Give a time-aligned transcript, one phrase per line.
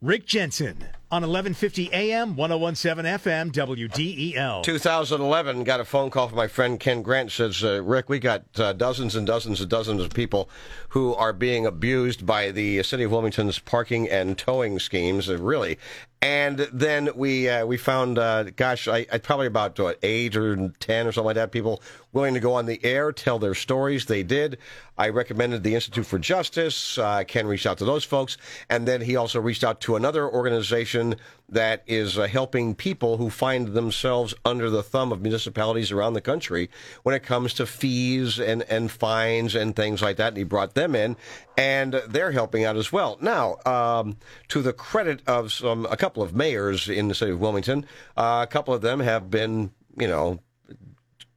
[0.00, 0.76] Rick Jensen
[1.10, 4.62] on 1150 AM, 1017 FM, WDEL.
[4.62, 7.32] 2011, got a phone call from my friend Ken Grant.
[7.32, 10.48] Says, uh, Rick, we got uh, dozens and dozens and dozens of people
[10.90, 15.28] who are being abused by the city of Wilmington's parking and towing schemes.
[15.28, 15.78] Uh, really,
[16.20, 20.70] and then we uh, we found, uh, gosh, I, I probably about what, eight or
[20.80, 21.52] ten or something like that.
[21.52, 24.06] People willing to go on the air, tell their stories.
[24.06, 24.58] They did.
[24.96, 26.98] I recommended the Institute for Justice.
[26.98, 28.36] Uh, Ken reached out to those folks,
[28.68, 31.14] and then he also reached out to another organization
[31.50, 36.20] that is uh, helping people who find themselves under the thumb of municipalities around the
[36.20, 36.68] country
[37.04, 40.28] when it comes to fees and, and fines and things like that.
[40.28, 41.16] And he brought them in,
[41.56, 43.18] and they're helping out as well.
[43.20, 44.16] Now, um,
[44.48, 47.84] to the credit of some a couple of mayors in the city of Wilmington,
[48.16, 50.40] uh, a couple of them have been, you know,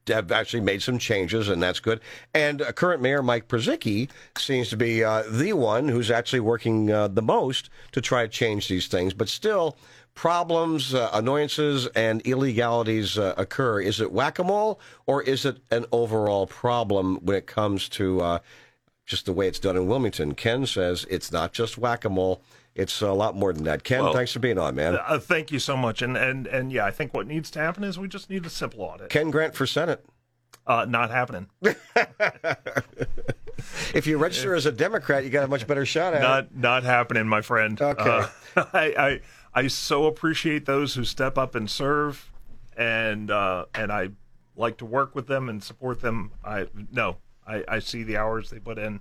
[0.08, 2.00] have actually made some changes, and that's good.
[2.34, 6.90] And uh, current mayor Mike Purzycki seems to be uh, the one who's actually working
[6.90, 9.14] uh, the most to try to change these things.
[9.14, 9.76] But still,
[10.14, 13.80] problems, uh, annoyances, and illegalities uh, occur.
[13.80, 18.20] Is it whack a mole, or is it an overall problem when it comes to
[18.20, 18.38] uh,
[19.06, 20.34] just the way it's done in Wilmington?
[20.34, 22.42] Ken says it's not just whack a mole.
[22.74, 23.84] It's a lot more than that.
[23.84, 24.96] Ken, Well, thanks for being on, man.
[24.96, 26.00] Uh, thank you so much.
[26.00, 28.50] And, and and yeah, I think what needs to happen is we just need a
[28.50, 29.10] simple audit.
[29.10, 30.04] Ken Grant for Senate.
[30.66, 31.48] Uh, not happening.
[33.94, 36.22] If you register as a Democrat, you got a much better shot at it.
[36.22, 37.80] Not not happening, my friend.
[37.80, 38.26] Okay.
[38.56, 39.20] Uh, I,
[39.54, 42.30] I I so appreciate those who step up and serve,
[42.76, 44.10] and uh, and I
[44.56, 46.32] like to work with them and support them.
[46.44, 49.00] I no, I, I see the hours they put in.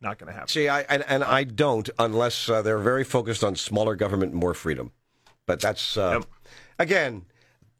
[0.00, 0.48] No, not going to happen.
[0.48, 4.40] See, I and, and I don't unless uh, they're very focused on smaller government and
[4.40, 4.92] more freedom.
[5.46, 6.24] But that's uh, Yep.
[6.78, 7.24] again,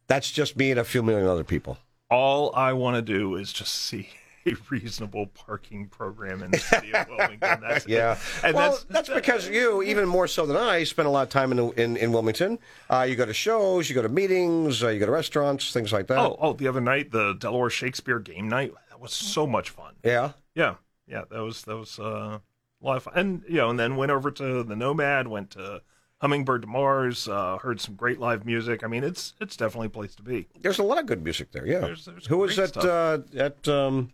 [0.06, 1.78] that's just me and a few million other people.
[2.10, 4.08] All I want to do is just see
[4.46, 7.60] a reasonable parking program in the city of Wilmington.
[7.60, 7.90] That's it.
[7.92, 11.22] Yeah, and well, that's that's, because you, even more so than I, spend a lot
[11.24, 12.58] of time in in, in Wilmington.
[12.88, 15.92] Uh, you go to shows, you go to meetings, uh, you go to restaurants, things
[15.92, 16.18] like that.
[16.18, 18.72] Oh, oh, the other night, the Delaware Shakespeare game night.
[18.88, 19.94] That was so much fun.
[20.02, 20.32] yeah.
[20.54, 20.74] Yeah,
[21.08, 22.38] yeah, that was that was uh,
[22.80, 23.12] a lot of fun.
[23.16, 25.82] And you know, and then went over to the Nomad, went to
[26.20, 28.82] Hummingbird to Mars, uh, heard some great live music.
[28.84, 30.48] I mean, it's it's definitely a place to be.
[30.60, 31.66] There's a lot of good music there.
[31.66, 31.80] Yeah.
[31.80, 34.12] There's- there's Who was at uh, at um,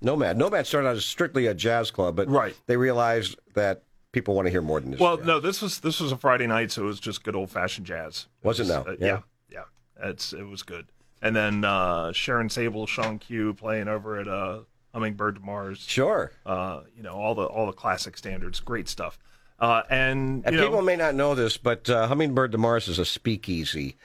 [0.00, 0.36] Nomad?
[0.38, 2.54] Nomad started out as strictly a jazz club, but Right.
[2.66, 3.82] they realized that
[4.12, 5.00] people want to hear more than this.
[5.00, 5.26] Well, jazz.
[5.26, 7.86] no, this was this was a Friday night, so it was just good old fashioned
[7.86, 8.26] jazz.
[8.42, 8.82] Was it now?
[8.82, 9.06] uh, Yeah.
[9.50, 9.62] yeah,
[10.00, 10.86] yeah, it's it was good.
[11.20, 14.60] And then uh, Sharon Sable, Sean Q playing over at uh,
[14.94, 15.78] Hummingbird to Mars.
[15.86, 16.32] Sure.
[16.46, 19.18] Uh, you know all the all the classic standards, great stuff.
[19.60, 22.86] Uh, and And you know, people may not know this, but uh, Hummingbird to Mars
[22.88, 23.96] is a speakeasy.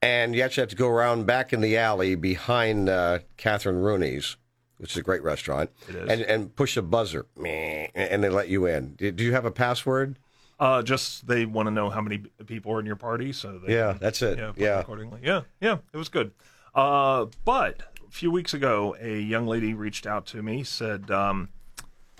[0.00, 4.36] And you actually have to go around back in the alley behind uh, Catherine Rooney's,
[4.78, 6.10] which is a great restaurant, It is.
[6.10, 8.94] And, and push a buzzer, and they let you in.
[8.94, 10.18] Do you have a password?
[10.58, 13.74] Uh, just they want to know how many people are in your party, so they
[13.74, 14.38] Yeah, that's it.
[14.38, 14.80] Yeah, Yeah.
[14.80, 15.20] accordingly.
[15.22, 16.32] Yeah, yeah, it was good.
[16.74, 17.82] Uh, but
[18.12, 21.48] few weeks ago, a young lady reached out to me, said um,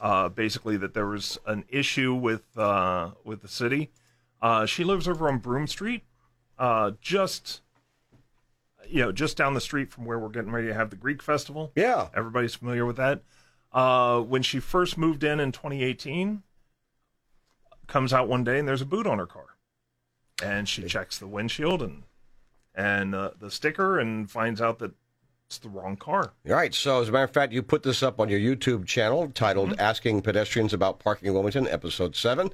[0.01, 3.91] uh, basically that there was an issue with uh, with the city.
[4.41, 6.03] Uh, she lives over on Broom Street,
[6.59, 7.61] uh, just
[8.89, 11.23] you know, just down the street from where we're getting ready to have the Greek
[11.23, 11.71] festival.
[11.77, 12.09] Yeah.
[12.15, 13.23] Everybody's familiar with that.
[13.73, 16.43] Uh, when she first moved in in 2018,
[17.87, 19.57] comes out one day and there's a boot on her car,
[20.43, 22.03] and she checks the windshield and
[22.75, 24.93] and uh, the sticker and finds out that
[25.53, 26.33] it's the wrong car.
[26.49, 26.75] All right.
[26.75, 29.71] So, as a matter of fact, you put this up on your YouTube channel titled
[29.73, 29.81] Mm-hmm.
[29.81, 32.51] Asking Pedestrians About Parking in Wilmington, Episode 7.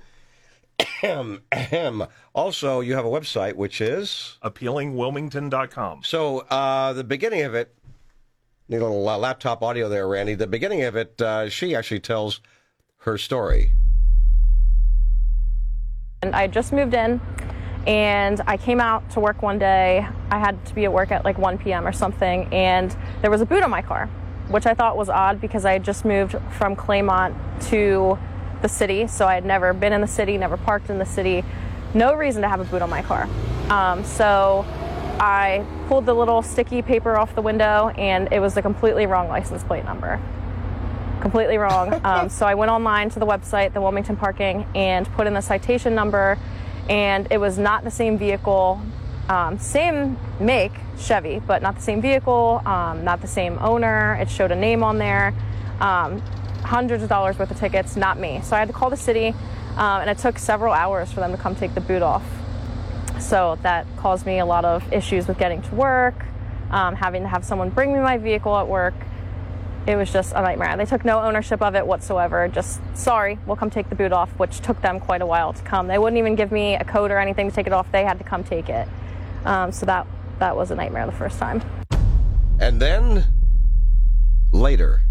[0.81, 2.07] Ahem, ahem.
[2.35, 4.37] also, you have a website, which is.
[4.43, 6.03] Appealingwilmington.com.
[6.03, 7.73] So, uh, the beginning of it,
[8.69, 10.35] need a little uh, laptop audio there, Randy.
[10.35, 12.41] The beginning of it, uh, she actually tells
[13.03, 13.71] her story.
[16.23, 17.21] And I just moved in
[17.87, 20.07] and I came out to work one day.
[20.31, 21.87] I had to be at work at like 1 p.m.
[21.87, 24.07] or something, and there was a boot on my car,
[24.49, 27.35] which I thought was odd because I had just moved from Claymont
[27.71, 28.19] to
[28.63, 29.07] the city.
[29.07, 31.45] So I had never been in the city, never parked in the city.
[31.95, 33.29] No reason to have a boot on my car.
[33.71, 34.65] Um, so
[35.21, 39.29] I pulled the little sticky paper off the window, and it was the completely wrong
[39.29, 40.21] license plate number
[41.21, 42.01] completely wrong.
[42.09, 45.43] Um, so I went online to the website, the Wilmington Parking, and put in the
[45.43, 46.39] citation number,
[46.89, 48.81] and it was not the same vehicle,
[49.29, 54.15] um, same make Chevy, but not the same vehicle, um, not the same owner.
[54.21, 55.35] It showed a name on there,
[55.81, 56.21] um,
[56.63, 58.41] hundreds of dollars worth of tickets, not me.
[58.43, 59.29] So I had to call the city,
[59.77, 62.25] um, and it took several hours for them to come take the boot off.
[63.21, 66.25] So that caused me a lot of issues with getting to work,
[66.71, 68.95] um, having to have someone bring me my vehicle at work
[69.87, 70.77] it was just a nightmare.
[70.77, 72.49] They took no ownership of it whatsoever.
[72.49, 75.63] Just sorry, we'll come take the boot off, which took them quite a while to
[75.63, 75.87] come.
[75.87, 77.91] They wouldn't even give me a code or anything to take it off.
[77.93, 78.87] They had to come take it.
[79.45, 80.07] Um, so that
[80.39, 81.63] that was a nightmare the first time.
[82.61, 83.25] And then
[84.53, 85.03] later.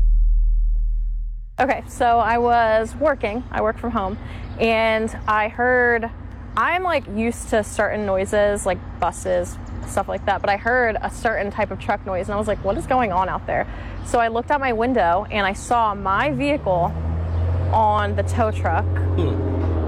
[1.59, 3.43] Okay, so I was working.
[3.49, 4.17] I work from home,
[4.59, 6.09] and I heard.
[6.55, 9.57] I'm like used to certain noises, like buses,
[9.89, 10.41] stuff like that.
[10.41, 12.87] But I heard a certain type of truck noise, and I was like, "What is
[12.87, 13.67] going on out there?"
[14.05, 16.93] So I looked out my window, and I saw my vehicle
[17.73, 18.85] on the tow truck.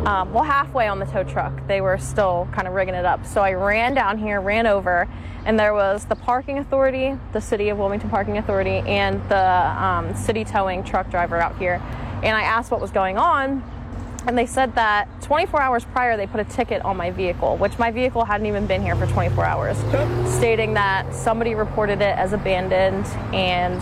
[0.05, 3.25] Um, well, halfway on the tow truck, they were still kind of rigging it up.
[3.25, 5.07] So I ran down here, ran over,
[5.45, 10.15] and there was the parking authority, the City of Wilmington Parking Authority, and the um,
[10.15, 11.81] city towing truck driver out here.
[12.23, 13.61] And I asked what was going on,
[14.29, 17.79] and they said that 24 hours prior they put a ticket on my vehicle, which
[17.79, 19.75] my vehicle hadn't even been here for 24 hours,
[20.31, 23.81] stating that somebody reported it as abandoned and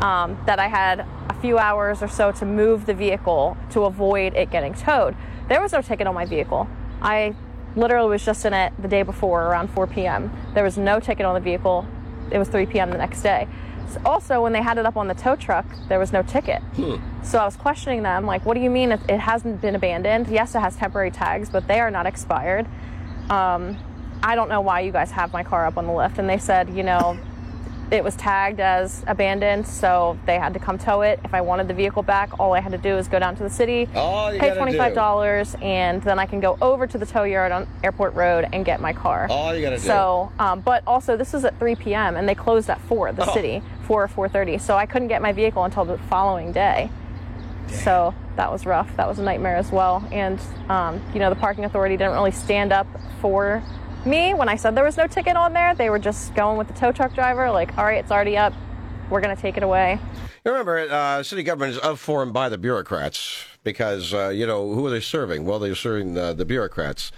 [0.00, 4.34] um, that I had a few hours or so to move the vehicle to avoid
[4.34, 5.16] it getting towed.
[5.48, 6.68] There was no ticket on my vehicle.
[7.00, 7.34] I
[7.74, 10.30] literally was just in it the day before around 4 p.m.
[10.54, 11.88] There was no ticket on the vehicle.
[12.30, 12.92] It was 3 p.m.
[12.92, 13.48] the next day.
[13.92, 16.62] So also, when they had it up on the tow truck, there was no ticket.
[17.22, 20.28] So I was questioning them, like, what do you mean it, it hasn't been abandoned?
[20.28, 22.66] Yes, it has temporary tags, but they are not expired.
[23.28, 23.76] Um,
[24.22, 26.18] I don't know why you guys have my car up on the lift.
[26.18, 27.18] And they said, you know,
[27.92, 31.20] it was tagged as abandoned, so they had to come tow it.
[31.24, 33.42] If I wanted the vehicle back, all I had to do is go down to
[33.42, 33.86] the city,
[34.40, 37.68] pay twenty five dollars, and then I can go over to the tow yard on
[37.84, 39.26] Airport Road and get my car.
[39.30, 39.82] All you gotta do.
[39.82, 42.16] So, um, but also this is at 3 p.m.
[42.16, 43.34] and they closed at 4, the Oh.
[43.34, 44.58] city, 4 or 4:30.
[44.58, 46.88] So I couldn't get my vehicle until the following day.
[47.68, 48.96] So that was rough.
[48.96, 50.02] That was a nightmare as well.
[50.10, 50.40] And
[50.70, 52.86] um, you know, the parking authority didn't really stand up
[53.20, 53.62] for
[54.06, 55.74] me when I said there was no ticket on there.
[55.74, 58.52] They were just going with the tow truck driver, like, all right, it's already up.
[59.10, 59.98] We're gonna take it away.
[60.44, 64.46] You remember, uh, city government is of, for, and by the bureaucrats because, uh, you
[64.46, 65.44] know, who are they serving?
[65.44, 67.12] Well, they're serving uh, the bureaucrats.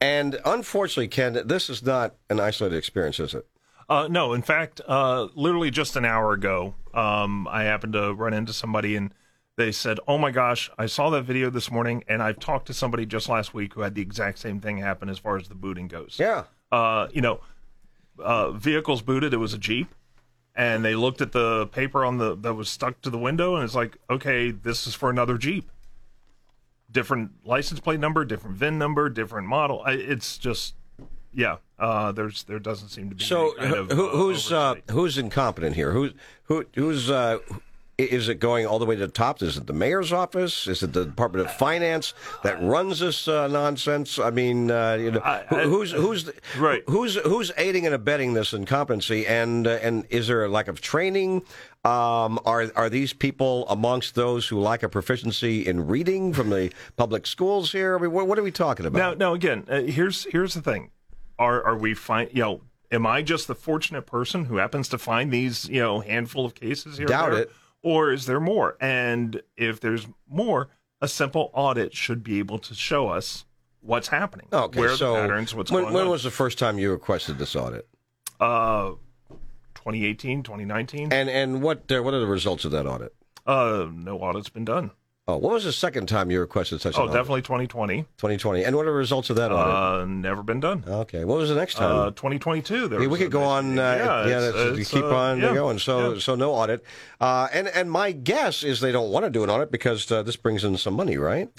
[0.00, 3.46] And unfortunately, Ken, this is not an isolated experience, is it?
[3.88, 8.34] Uh, no, in fact, uh, literally just an hour ago, um, I happened to run
[8.34, 9.14] into somebody and
[9.58, 12.72] they said, "Oh my gosh, I saw that video this morning, and I've talked to
[12.72, 15.54] somebody just last week who had the exact same thing happen as far as the
[15.54, 16.44] booting goes." Yeah.
[16.70, 17.40] Uh, you know,
[18.18, 19.34] uh, vehicles booted.
[19.34, 19.88] It was a Jeep,
[20.54, 23.64] and they looked at the paper on the that was stuck to the window, and
[23.64, 25.68] it's like, okay, this is for another Jeep.
[26.90, 29.82] Different license plate number, different VIN number, different model.
[29.86, 30.74] It's just,
[31.34, 31.56] yeah.
[31.78, 34.76] Uh, there's there doesn't seem to be So any kind of, who, uh, who's uh,
[34.90, 35.92] who's incompetent here?
[35.92, 36.10] Who
[36.44, 37.38] who who's uh,
[37.98, 39.42] is it going all the way to the top?
[39.42, 40.68] Is it the mayor's office?
[40.68, 42.14] Is it the Department of Finance
[42.44, 44.20] that runs this uh, nonsense?
[44.20, 46.84] I mean, uh, you know, I- I- who's who's Right.
[46.88, 49.26] who's who's aiding and abetting this incompetency?
[49.26, 51.42] And uh, and is there a lack of training?
[51.84, 56.70] Um, are are these people amongst those who lack a proficiency in reading from the
[56.96, 57.98] public schools here?
[57.98, 58.98] I mean, what, what are we talking about?
[58.98, 60.92] Now, now again, uh, here's here's the thing:
[61.36, 62.60] are are we find you know?
[62.90, 66.54] Am I just the fortunate person who happens to find these you know handful of
[66.54, 67.06] cases here?
[67.06, 67.50] Doubt it.
[67.82, 68.76] Or is there more?
[68.80, 70.68] And if there's more,
[71.00, 73.44] a simple audit should be able to show us
[73.80, 74.48] what's happening.
[74.52, 75.54] Okay, where are so the patterns?
[75.54, 76.10] What's when, going when on?
[76.10, 77.88] was the first time you requested this audit?
[78.40, 78.92] uh,
[79.74, 81.12] 2018, 2019?
[81.12, 83.14] And and what uh, what are the results of that audit?
[83.46, 84.90] Uh, no audit's been done.
[85.30, 87.14] Oh, what was the second time you requested such an Oh, audit?
[87.14, 87.98] definitely 2020.
[88.16, 88.64] 2020.
[88.64, 89.74] And what are the results of that audit?
[89.74, 90.82] Uh, never been done.
[90.88, 91.26] okay.
[91.26, 91.94] What was the next time?
[91.94, 92.88] Uh, 2022.
[92.88, 93.78] There Yeah, we could go on.
[93.78, 95.78] Uh, yeah, it's- that's- it's, keep uh, on yeah, going.
[95.78, 96.18] So, yeah.
[96.20, 96.82] so no audit.
[97.20, 100.22] Uh, and and my guess is they don't want to do an audit because uh,
[100.22, 101.50] this brings in some money, right?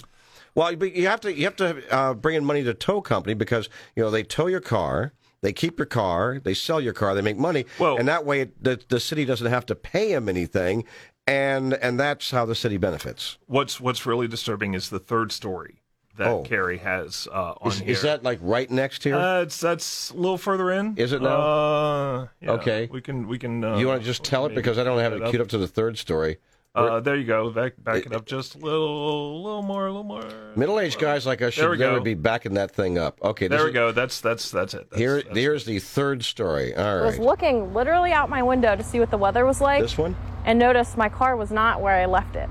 [0.56, 3.36] Well, but you have to you have to uh, bring in money to tow company
[3.36, 7.14] because you know they tow your car, they keep your car, they sell your car,
[7.14, 10.12] they make money, Well- and that way it, the the city doesn't have to pay
[10.12, 10.86] them anything,
[11.30, 13.38] and and that's how the city benefits.
[13.48, 15.82] What's what's really disturbing is the third story
[16.18, 16.44] that Oh.
[16.44, 17.90] Carrie has uh, on Is, here.
[17.92, 19.16] is that like right next here?
[19.16, 20.98] Uh, it's that's a little further in.
[20.98, 21.40] Is it now?
[21.42, 22.90] Uh, yeah, Okay.
[22.92, 23.64] We can we can.
[23.64, 25.58] Uh, you want to just tell it because I don't have it queued up to
[25.58, 26.38] the third story.
[26.76, 27.50] Uh, there you go.
[27.50, 30.24] Back back it up just a little, little more, a little more.
[30.56, 32.00] Middle-aged guys like us should never go.
[32.04, 33.18] be backing that thing up.
[33.24, 33.92] Okay, There we is- go.
[33.92, 34.88] That's that's that's it.
[34.90, 36.76] That's, Here, that's here's the third story.
[36.76, 39.82] All I was looking literally out my window to see what the weather was like.
[39.82, 40.16] this one.
[40.50, 42.50] And noticed my car was not where I left it.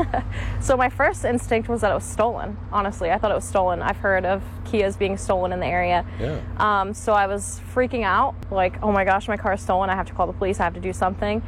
[0.60, 2.56] so my first instinct was that it was stolen.
[2.72, 3.82] Honestly, I thought it was stolen.
[3.82, 6.04] I've heard of Kias being stolen in the area.
[6.18, 6.40] Yeah.
[6.56, 9.90] Um, so I was freaking out, like, oh my gosh, my car is stolen.
[9.90, 10.58] I have to call the police.
[10.58, 11.40] I have to do something.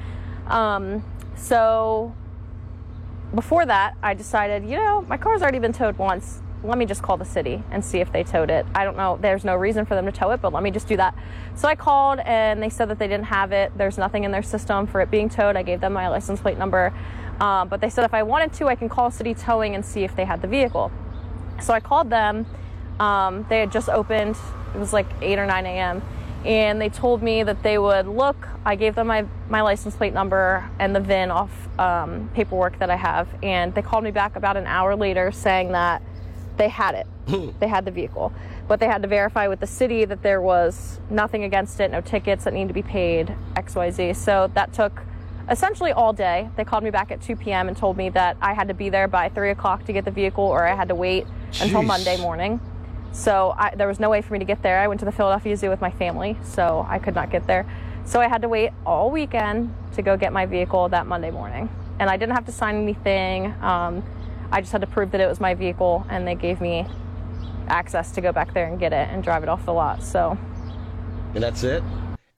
[0.47, 1.03] Um,
[1.35, 2.15] so
[3.35, 6.43] before that, I decided, you know, my car's already been towed once.
[6.63, 8.67] Let me just call the city and see if they towed it.
[8.75, 9.19] I don't know.
[9.21, 11.17] There's no reason for them to tow it, but let me just do that.
[11.55, 13.73] So I called and they said that they didn't have it.
[13.77, 15.57] There's nothing in their system for it being towed.
[15.57, 16.93] I gave them my license plate number.
[17.41, 20.03] Um, but they said if I wanted to, I can call city towing and see
[20.03, 20.91] if they had the vehicle.
[21.63, 22.47] So I called them.
[22.99, 24.37] Um, they had just opened.
[24.75, 26.03] It was like 8 or 9 a.m.
[26.45, 28.49] And they told me that they would look.
[28.65, 32.91] I gave them my, my license plate number and the VIN off um, paperwork that
[32.91, 33.29] I have.
[33.43, 36.03] And they called me back about an hour later saying that
[36.59, 37.07] they had it.
[37.61, 38.33] they had the vehicle.
[38.67, 42.01] But they had to verify with the city that there was nothing against it, no
[42.01, 44.17] tickets that need to be paid, XYZ.
[44.17, 45.03] So that took
[45.49, 46.51] essentially all day.
[46.57, 47.69] They called me back at 2 p.m.
[47.69, 50.11] and told me that I had to be there by 3 o'clock to get the
[50.11, 51.27] vehicle or I had to wait
[51.61, 52.61] until Monday morning.
[53.13, 54.79] So I, there was no way for me to get there.
[54.79, 57.67] I went to the Philadelphia Zoo with my family, so I could not get there.
[58.05, 61.69] So I had to wait all weekend to go get my vehicle that Monday morning.
[61.99, 63.53] And I didn't have to sign anything.
[63.63, 64.03] Um,
[64.51, 66.87] I just had to prove that it was my vehicle, and they gave me
[67.69, 70.03] access to go back there and get it and drive it off the lot.
[70.03, 70.39] So
[71.35, 71.83] And that's it?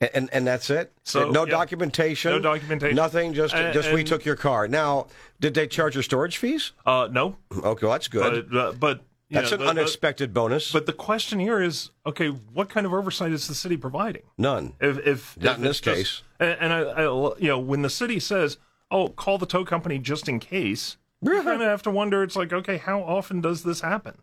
[0.01, 0.93] And, and, and that's it?
[1.05, 1.51] So, no yeah.
[1.53, 2.33] documentation?
[2.33, 2.97] No documentation.
[2.97, 3.33] Nothing?
[3.35, 4.67] Just, And- just we took your car.
[4.67, 5.07] Now,
[5.41, 6.73] did they charge your storage fees?
[6.85, 8.51] Uh, no, Okay, well, that's good.
[8.51, 10.73] but uh, but you that's know, an the- the- unexpected bonus.
[10.73, 14.23] But the question here is, okay, what kind of oversight is the city providing?
[14.37, 14.73] None.
[14.81, 16.23] If if Not if in this just- case.
[16.41, 17.03] and, and I, I,
[17.39, 18.57] you know, when the city says,
[18.91, 22.23] "Oh, call the tow company just in case," you kind of have to wonder.
[22.23, 24.19] It's like, okay, how often does this happen?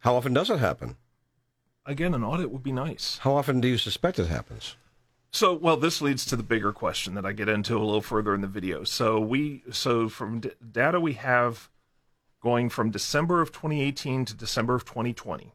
[0.00, 0.96] How often does it happen?
[1.86, 3.18] Again, an audit would be nice.
[3.18, 4.76] How often do you suspect it happens?
[5.30, 8.34] So, well, this leads to the bigger question that I get into a little further
[8.34, 8.84] in the video.
[8.84, 11.70] So we, so from d- data we have
[12.42, 15.54] going from December of 2018 to December of 2020,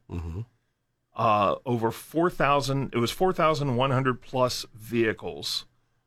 [1.15, 5.65] uh, over 4,000, it was 4,100 plus vehicles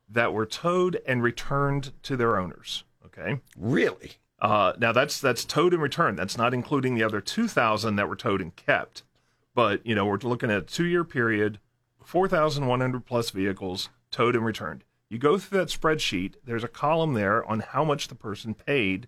[0.09, 2.83] that were towed and returned to their owners.
[3.05, 3.39] Okay.
[3.57, 4.13] Really?
[4.41, 6.17] Uh, now that's that's towed and returned.
[6.17, 9.03] That's not including the other two thousand that were towed and kept.
[9.53, 11.59] But you know we're looking at a two-year period,
[12.03, 14.83] four thousand one hundred plus vehicles towed and returned.
[15.09, 16.35] You go through that spreadsheet.
[16.43, 19.07] There's a column there on how much the person paid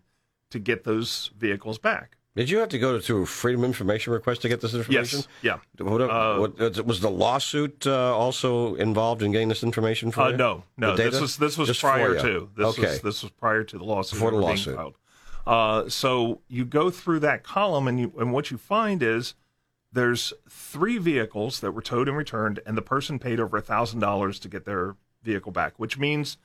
[0.51, 2.17] to get those vehicles back.
[2.35, 5.19] Did you have to go to a freedom information request to get this information?
[5.41, 5.59] Yes.
[5.77, 5.85] Yeah.
[5.85, 10.29] What, Uh, what- was the lawsuit uh, also involved in getting this information for Uh,
[10.29, 10.37] you?
[10.37, 10.95] no, no.
[10.95, 12.81] This was this was prior to this okay.
[12.81, 14.77] was this was prior to the lawsuit Before the lawsuit.
[15.45, 19.33] Uh, so you go through that column, and you and what you find is
[19.91, 23.99] there's three vehicles that were towed and returned, and the person paid over a thousand
[23.99, 26.37] dollars to get their vehicle back, which means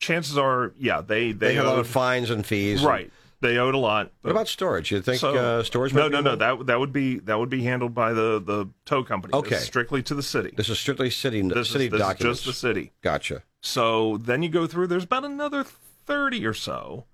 [0.00, 2.82] chances are, yeah, they they, they had a lot owed, of fines and fees.
[2.82, 3.10] right.
[3.40, 4.10] They owed a lot.
[4.22, 4.90] What about storage?
[4.90, 5.94] You think So- uh, storage?
[5.94, 6.34] No, might be no, no.
[6.34, 9.32] That that would be that would be handled by the the tow company.
[9.32, 9.58] Okay.
[9.58, 10.52] strictly to the city.
[10.56, 12.40] This is strictly city This, city is, this is documents.
[12.42, 12.90] just the city.
[13.00, 13.44] Gotcha.
[13.60, 14.88] So then you go through.
[14.88, 17.04] There's about another thirty or so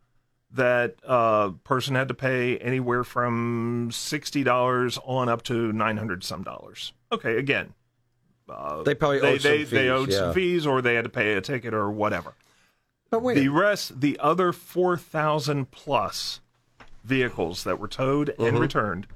[0.54, 6.24] that uh, person had to pay anywhere from sixty dollars on up to nine hundred
[6.24, 6.92] some dollars.
[7.12, 7.74] Okay, again,
[8.84, 9.70] They probably they owed some fees.
[9.70, 10.18] they owed yeah.
[10.18, 12.34] some fees, or they had to pay a ticket, or whatever.
[13.10, 16.40] But wait, The rest, the other four thousand plus
[17.04, 18.44] vehicles that were towed Mm-hmm.
[18.44, 19.06] and returned,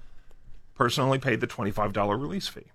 [0.75, 2.67] person only paid the twenty five dollar release fee.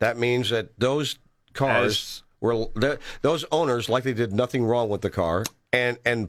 [0.00, 1.18] that means that those
[1.52, 2.66] cars As- were
[3.22, 6.28] those owners likely did nothing wrong with the car, and and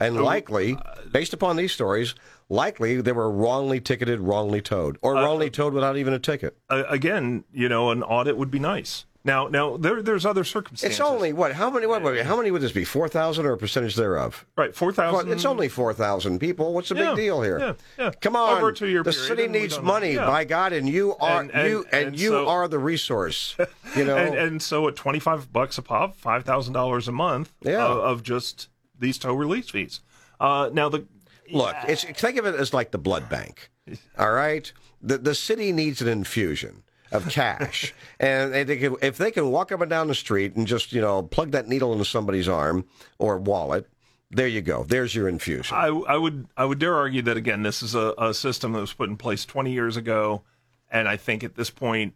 [0.00, 2.14] and likely, uh, based upon these stories,
[2.48, 6.56] likely they were wrongly ticketed, wrongly towed, or Uh, wrongly towed without even a ticket.
[6.70, 9.04] Uh, again, you know, an audit would be nice.
[9.24, 11.00] Now, now there, there's other circumstances.
[11.00, 11.50] It's only what?
[11.54, 11.84] How many?
[11.88, 12.00] What?
[12.00, 12.84] what- How many would this be?
[12.84, 14.46] Four thousand or a percentage thereof?
[14.56, 15.32] right four thousand.
[15.32, 16.72] it's only four thousand people.
[16.72, 17.58] What's the Yeah, big deal here?
[17.58, 18.10] yeah, yeah.
[18.20, 20.26] Come on, Over a two-year the period, city needs money, Yeah.
[20.26, 23.56] by God, and you are And- and- you and, and you so- are the resource.
[23.96, 27.12] You know, and, and so at twenty five bucks a pop, five thousand dollars a
[27.12, 27.84] month Yeah.
[27.84, 30.00] of, of just these tow release fees.
[30.38, 31.06] Uh, now the
[31.52, 33.70] Look, it's think of it as like the blood bank.
[34.18, 39.16] All right, the the city needs an infusion of cash, and they they can, if
[39.16, 41.92] they can walk up and down the street and just you know plug that needle
[41.92, 42.84] into somebody's arm
[43.18, 43.88] or wallet,
[44.30, 44.82] there you go.
[44.84, 45.76] There's your infusion.
[45.76, 48.80] I, I would I would dare argue that again, this is a, a system that
[48.80, 50.42] was put in place 20 years ago,
[50.90, 52.14] and I think at this point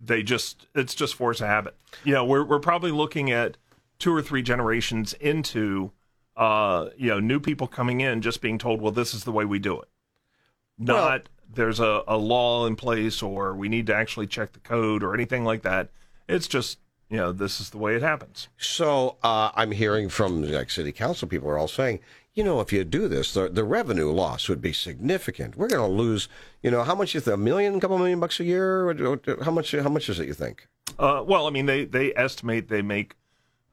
[0.00, 1.76] they just it's just force of habit.
[2.04, 3.58] You know, we're we're probably looking at
[3.98, 5.92] two or three generations into
[6.36, 9.44] uh, you know new people coming in just being told, well, this is the way
[9.44, 9.88] we do it.
[10.78, 15.02] Not there's a, a law in place or we need to actually check the code
[15.02, 15.90] or anything like that.
[16.28, 16.78] It's just
[17.10, 18.48] you know this is the way it happens.
[18.56, 22.00] So uh, I'm hearing from like city council people are all saying,
[22.34, 25.56] you know, if you do this, the, the revenue loss would be significant.
[25.56, 26.28] We're going to lose,
[26.62, 28.94] you know, how much is it, a million, a couple million bucks a year?
[29.42, 29.72] How much?
[29.72, 30.26] How much is it?
[30.26, 30.66] You think?
[30.98, 33.14] Uh, well, I mean, they they estimate they make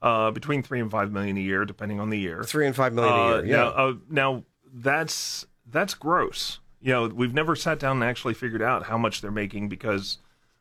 [0.01, 2.44] uh, between three and five million a year, depending on the year.
[2.44, 3.46] Three and five million a Uh, year.
[3.46, 3.56] Yeah.
[3.58, 6.60] Now, uh, now that's that's gross.
[6.82, 10.18] You know, we've never sat down and actually figured out how much they're making because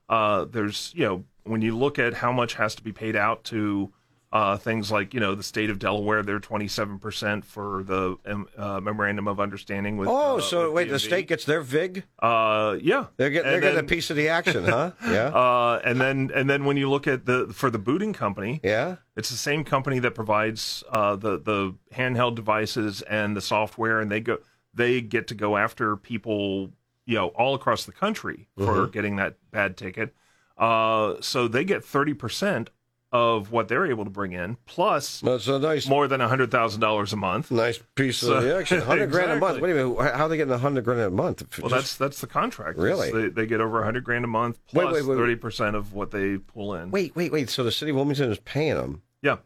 [0.09, 3.45] uh, there's, you know, when you look at how much has to be paid out
[3.45, 3.93] to
[4.31, 8.79] uh, things like, you know, the state of Delaware, they're 27% for the um, uh,
[8.81, 10.09] memorandum of understanding with.
[10.09, 12.05] Oh, uh, so with wait, the state gets their vig?
[12.19, 14.91] Uh, yeah, They're, get, they're And getting a piece of the action, huh?
[15.09, 15.29] Yeah.
[15.29, 18.97] Uh, and then and then when you look at the for the booting company, yeah.
[19.17, 24.11] it's the same company that provides uh, the the handheld devices and the software, and
[24.11, 24.39] they go
[24.75, 26.71] they get to go after people,
[27.07, 28.91] you know, all across the country for Mm-hmm.
[28.91, 30.15] getting that bad ticket.
[30.59, 32.69] Uh, so they get thirty percent
[33.11, 36.81] of what they're able to bring in, plus it's a nice, more than hundred thousand
[36.83, 37.51] dollars a month.
[37.51, 38.81] nice piece So- of the action.
[38.83, 39.57] Hundred grand a month.
[39.59, 39.73] Exactly.
[39.75, 40.15] Wait a minute.
[40.15, 41.43] How are they getting hundred grand a month?
[41.59, 42.79] Well, Just- that's that's the contract.
[42.79, 43.11] Really?
[43.11, 46.37] They, they get over a hundred grand a month plus thirty percent of what they
[46.37, 46.91] pull in.
[46.91, 47.49] wait, wait, wait.
[47.49, 49.37] So the city of Wilmington is paying them Yeah,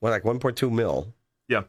[0.00, 1.14] what, like one point two mil
[1.48, 1.62] yeah,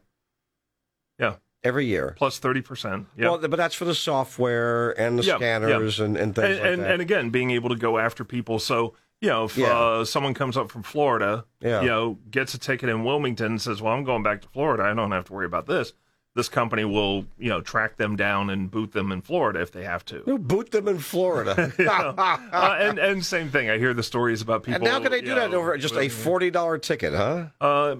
[1.20, 1.36] yeah.
[1.64, 2.16] every year.
[2.18, 3.08] Plus thirty percent.
[3.18, 3.30] Yeah.
[3.30, 6.70] Well, but that's for the software and the Yeah, scanners and, and things and, like
[6.74, 6.92] and, that.
[6.92, 8.60] and again, being able to go after people.
[8.60, 9.68] So, you know, if Yeah.
[9.78, 11.82] uh, someone comes up from Florida, Yeah.
[11.82, 14.84] you know, gets a ticket in Wilmington and says, well, I'm going back to Florida.
[14.84, 15.94] I don't have to worry about this.
[16.36, 19.84] This company will, you know, track them down and boot them in Florida if they
[19.86, 20.24] have to.
[20.28, 21.72] You boot them in Florida.
[21.80, 23.70] uh, and, and same thing.
[23.70, 24.82] I hear the stories about people.
[24.82, 27.46] and how can they do you that know, over just a forty dollar ticket, huh?
[27.62, 27.96] Uh,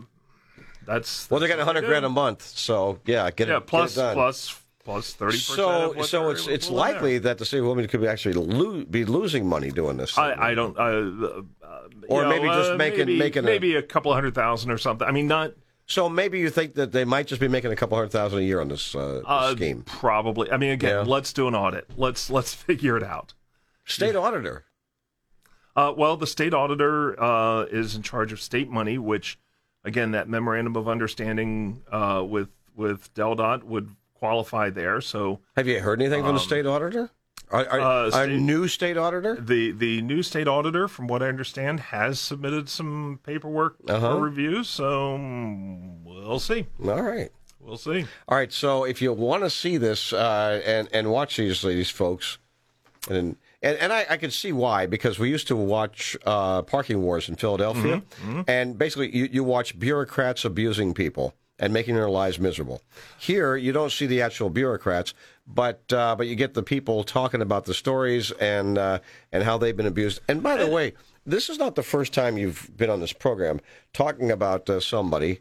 [0.86, 3.96] that's Well, they're getting a hundred grand a month, so yeah, get Yeah, it, plus
[3.96, 5.56] get it plus plus thirty percent.
[5.58, 9.06] so so it's it's likely that the city of Wilmington could be actually lo- be
[9.06, 10.14] losing money doing this.
[10.16, 10.24] thing.
[10.24, 10.78] I, I don't.
[10.78, 14.36] Uh, uh, Or maybe know, just uh, making- maybe, making a- maybe a couple hundred
[14.36, 15.08] thousand or something.
[15.08, 15.54] I mean, not
[15.86, 18.44] so maybe you think that they might just be making a couple hundred thousand a
[18.44, 19.84] year on this uh, uh, scheme.
[19.86, 20.52] Probably.
[20.52, 21.12] I mean, again, Yeah.
[21.12, 21.90] let's do an audit.
[21.98, 23.34] Let's let's figure it out.
[23.86, 24.66] State auditor.
[25.76, 29.40] Uh, well, the state auditor uh, is in charge of state money, which,
[29.84, 33.96] again, that memorandum of understanding uh, with with DelDOT would
[34.28, 35.02] qualify there.
[35.02, 37.10] So Have you heard anything from the state auditor?
[37.52, 39.36] Are, are, Um, uh, a state- new state auditor?
[39.40, 44.14] the the new state auditor, from what I understand, has submitted some paperwork Uh-huh.
[44.16, 44.64] for review.
[44.64, 46.66] So mm, we'll see.
[46.86, 47.32] All right.
[47.60, 48.06] We'll see.
[48.28, 51.90] All right, so if you want to see this uh, and and watch these these
[51.90, 52.38] folks,
[53.10, 57.02] and and, and I, I could see why because we used to watch uh, parking
[57.02, 58.02] wars in Philadelphia,
[58.48, 62.82] and basically you, you watch bureaucrats abusing people and making their lives miserable.
[63.20, 65.14] Here, you don't see the actual bureaucrats,
[65.48, 69.00] but uh, but you get the people talking about the stories and uh,
[69.32, 70.22] and how they've been abused.
[70.28, 70.94] And by the way,
[71.26, 73.60] this is not the first time you've been on this program
[73.94, 75.40] talking about uh, somebody.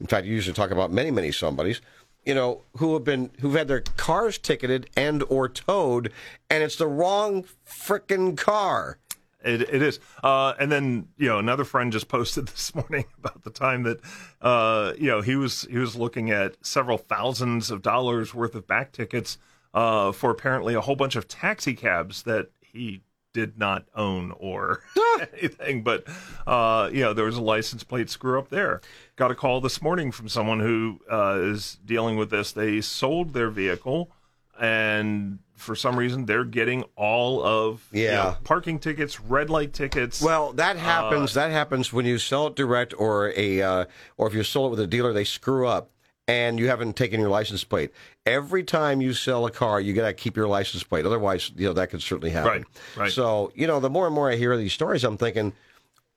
[0.00, 1.80] In fact, you usually talk about many, many somebodies,
[2.24, 6.12] you know, who have been who've had their cars ticketed and or towed,
[6.50, 8.98] and it's the wrong frickin' car.
[9.44, 10.00] It, it is.
[10.22, 14.00] Uh, and then, you know, another friend just posted this morning about the time that,
[14.40, 18.66] uh, you know, he was he was looking at several thousands of dollars worth of
[18.66, 19.38] back tickets
[19.74, 23.02] uh, for apparently a whole bunch of taxi cabs that he
[23.32, 24.82] did not own or
[25.38, 25.82] anything.
[25.82, 26.06] But,
[26.46, 28.80] uh, you know, there was a license plate screw up there.
[29.16, 32.52] Got a call this morning from someone who uh, is dealing with this.
[32.52, 34.10] They sold their vehicle
[34.60, 38.14] and for some reason they're getting all of you Yeah.
[38.14, 40.20] know, parking tickets, red light tickets.
[40.20, 41.34] Well, that happens.
[41.34, 43.84] that happens when you sell it direct, or a, uh,
[44.16, 45.90] or if you sell it with a dealer, they screw up,
[46.28, 47.90] and you haven't taken your license plate.
[48.26, 51.06] Every time you sell a car, you got to keep your license plate.
[51.06, 52.50] Otherwise, you know that could certainly happen.
[52.50, 52.64] Right,
[52.96, 53.12] right.
[53.12, 55.52] So, you know, the more and more I hear these stories, I'm thinking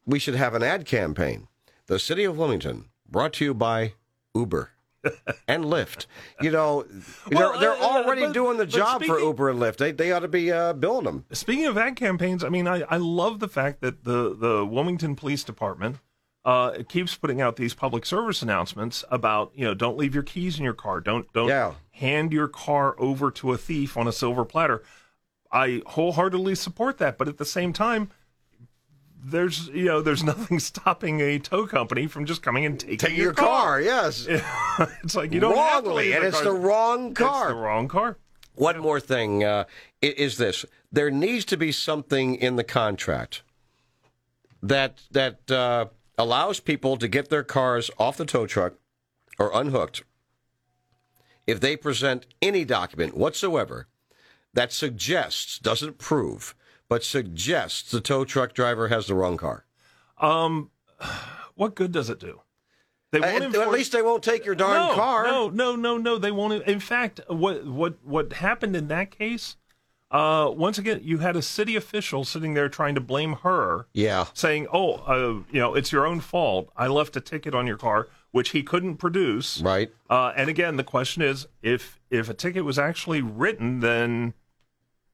[0.06, 1.48] we should have an ad campaign.
[1.88, 3.94] The City of Wilmington, brought to you by
[4.36, 4.72] Uber.
[5.48, 6.06] And Lyft,
[6.42, 6.86] you know,
[7.32, 9.78] Well, they're, they're uh, already but- doing the job for Uber and Lyft.
[9.78, 11.26] They, they ought to be uh, billing them.
[11.32, 15.16] Speaking of ad campaigns, I mean, I, I love the fact that the, the Wilmington
[15.16, 15.98] Police Department
[16.46, 20.58] uh, keeps putting out these public service announcements about, you know, don't leave your keys
[20.58, 21.02] in your car.
[21.02, 21.74] Don't don't Yeah.
[21.92, 24.82] hand your car over to a thief on a silver platter.
[25.52, 28.12] I wholeheartedly support that, but at the same time,
[29.24, 33.18] there's you know there's nothing stopping a tow company from just coming and taking Take
[33.18, 34.28] your car, yes.
[35.04, 36.46] it's like you don't have to wrongly, leave and the it's car.
[36.46, 37.48] the wrong It's car.
[37.50, 38.18] the wrong car.
[38.56, 39.66] One more thing uh,
[40.02, 43.44] is this: there needs to be something in the contract
[44.64, 45.86] that that uh,
[46.18, 48.74] allows people to get their cars off the tow truck
[49.38, 50.04] or unhooked
[51.46, 53.88] if they present any document whatsoever
[54.54, 56.56] that suggests, doesn't prove,
[56.90, 59.66] but suggests the tow truck driver has the wrong car.
[60.20, 60.72] Um,
[61.56, 62.42] what good does it do?
[63.12, 65.24] They At, won't at enforce- least they won't take your darn no, car.
[65.26, 66.18] No, no, no, no.
[66.18, 66.64] They won't.
[66.68, 69.56] In fact, what what what happened in that case?
[70.12, 74.26] Uh, once again, you had a city official sitting there trying to blame her, Yeah.
[74.34, 76.70] saying, "Oh, uh, you know, it's your own fault.
[76.78, 79.62] I left a ticket on your car." which he couldn't produce.
[79.62, 79.90] Right.
[80.10, 84.34] Uh, and again, the question is, if if a ticket was actually written, then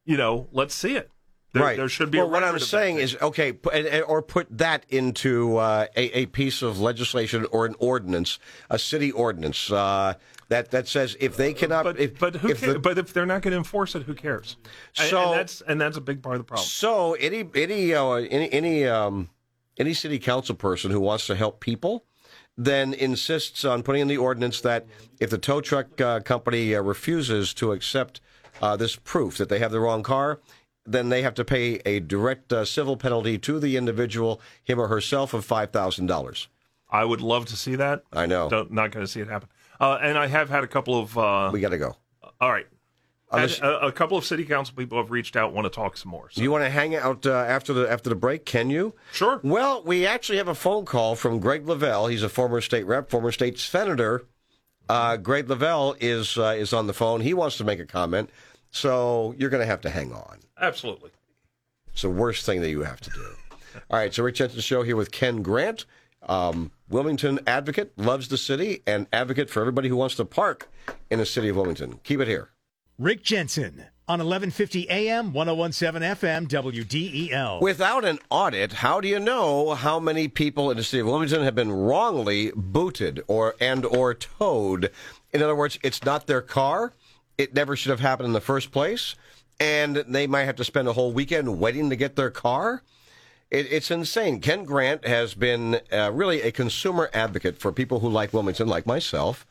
[0.03, 1.09] you know, let's see it.
[1.53, 1.77] There, right.
[1.77, 2.17] There should be.
[2.17, 6.25] Well, what I'm saying is, okay, and- and- or put that into uh, a, a
[6.25, 8.39] piece of legislation or an ordinance,
[8.71, 10.15] a city ordinance uh,
[10.49, 13.27] that that says if they cannot, But if, but who if the- but if they're
[13.27, 14.57] not going to enforce it, who cares?
[14.99, 16.65] And- So- and that's and that's a big part of the problem.
[16.67, 19.29] So any any uh, any any um,
[19.77, 22.03] any city council person who wants to help people
[22.55, 24.85] then insists on putting in the ordinance that
[25.19, 28.21] if the tow truck uh, company uh, refuses to accept
[28.61, 30.39] uh, this proof that they have the wrong car,
[30.85, 34.87] then they have to pay a direct uh, civil penalty to the individual, him or
[34.89, 36.47] herself, of five thousand dollars.
[36.89, 38.03] I would love to see that.
[38.11, 38.49] I know.
[38.49, 39.49] Don't, not going to see it happen.
[39.79, 41.17] Uh, and I have had a couple of.
[41.17, 41.95] Uh, We got to go.
[42.39, 42.67] all right.
[43.31, 46.11] Unless- a, a couple of city council people have reached out, want to talk some
[46.11, 46.29] more.
[46.29, 46.39] So.
[46.41, 48.45] You want to hang out uh, after the after the break?
[48.45, 48.93] Can you?
[49.11, 49.39] Sure.
[49.43, 52.05] Well, we actually have a phone call from Greg Lavelle.
[52.07, 54.25] He's a former state rep, former state senator.
[54.87, 57.21] Uh, Greg Lavelle is uh, is on the phone.
[57.21, 58.29] He wants to make a comment,
[58.69, 60.39] so you're going to have to hang on.
[60.63, 61.11] Absolutely.
[61.91, 63.29] It's the worst thing that you have to do.
[63.89, 65.85] All right, so Rick Jensen show here with Ken Grant,
[66.27, 70.71] um, Wilmington advocate, loves the city, and advocate for everybody who wants to park
[71.09, 71.99] in the city of Wilmington.
[72.03, 72.49] Keep it here.
[72.97, 77.61] Rick Jensen on 1150 AM, 1017 FM, WDEL.
[77.61, 81.43] Without an audit, how do you know how many people in the city of Wilmington
[81.43, 84.91] have been wrongly booted or and or towed?
[85.31, 86.93] In other words, it's not their car.
[87.37, 89.15] It never should have happened in the first place,
[89.63, 92.83] and they might have to spend a whole weekend waiting to get their car.
[93.49, 94.41] It, it's insane.
[94.41, 98.85] Ken Grant has been uh, really a consumer advocate for people who like Wilmington, like
[98.85, 99.47] myself,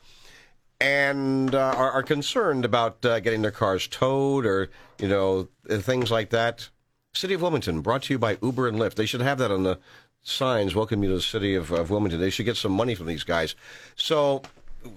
[0.79, 6.11] and uh, are, are concerned about uh, getting their cars towed or you know things
[6.11, 6.69] like that.
[7.15, 8.95] City of Wilmington, brought to you by Uber and Lyft.
[8.95, 9.79] They should have that on the
[10.21, 10.75] signs.
[10.75, 12.19] Welcome you to the city of, of Wilmington.
[12.19, 13.55] They should get some money from these guys.
[13.95, 14.43] So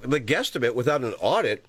[0.02, 1.64] the guesstimate without an audit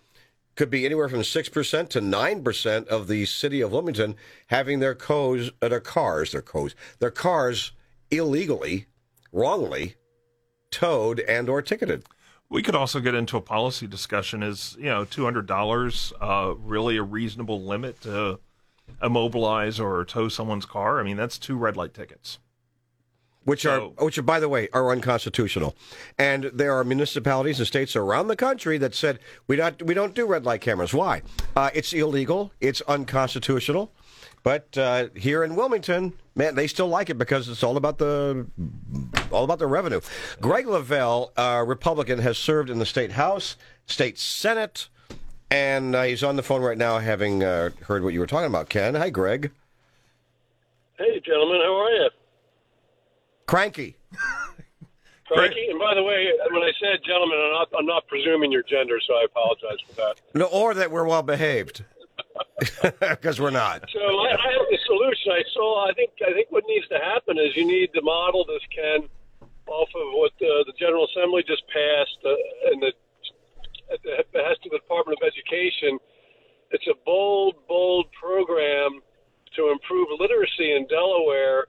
[0.58, 4.16] could be anywhere from six percent to nine percent of the city of Wilmington
[4.48, 7.72] having their codes, uh, their cars, their codes, their cars
[8.12, 8.88] illegally,
[9.32, 9.96] wrongly
[10.72, 12.04] towed and or ticketed.
[12.50, 14.44] We could also get into a policy discussion.
[14.44, 18.40] Is you know two hundred dollars uh, really a reasonable limit to
[19.02, 21.00] immobilize or tow someone's car?
[21.00, 22.40] I mean, that's two red light tickets.
[23.48, 25.74] Which So- are which are by the way are unconstitutional.
[26.18, 30.14] And there are municipalities and states around the country that said we not we don't
[30.14, 30.94] do red light cameras.
[30.94, 31.22] Why?
[31.56, 32.52] Uh, it's illegal.
[32.60, 33.94] It's unconstitutional.
[34.44, 38.48] But uh, here in Wilmington, man, they still like it because it's all about the
[39.32, 40.02] all about the revenue.
[40.42, 43.56] Greg Lavelle, uh, Republican, has served in the state house,
[43.86, 44.90] state senate,
[45.50, 48.48] and uh, he's on the phone right now, having uh, heard what you were talking
[48.48, 48.68] about.
[48.68, 49.52] Ken, hi, Greg.
[50.98, 52.10] Hey, gentlemen, how are you?
[53.48, 53.96] Cranky.
[55.28, 55.68] Cranky.
[55.70, 59.00] and by the way, when I said gentlemen, I'm not, I'm not presuming your gender,
[59.06, 60.22] so I apologize for that.
[60.34, 61.84] No, or that we're well behaved.
[63.00, 63.86] Because we're not.
[63.94, 65.32] So I, I have the solution.
[65.32, 65.90] I saw.
[65.90, 66.12] I think.
[66.26, 69.08] I think what needs to happen is you need to model this, Ken,
[69.68, 72.92] off of what uh, the General Assembly just passed, uh, and the
[73.94, 76.00] at the behest of the Department of Education.
[76.72, 79.02] It's a bold, bold program
[79.56, 81.68] to improve literacy in Delaware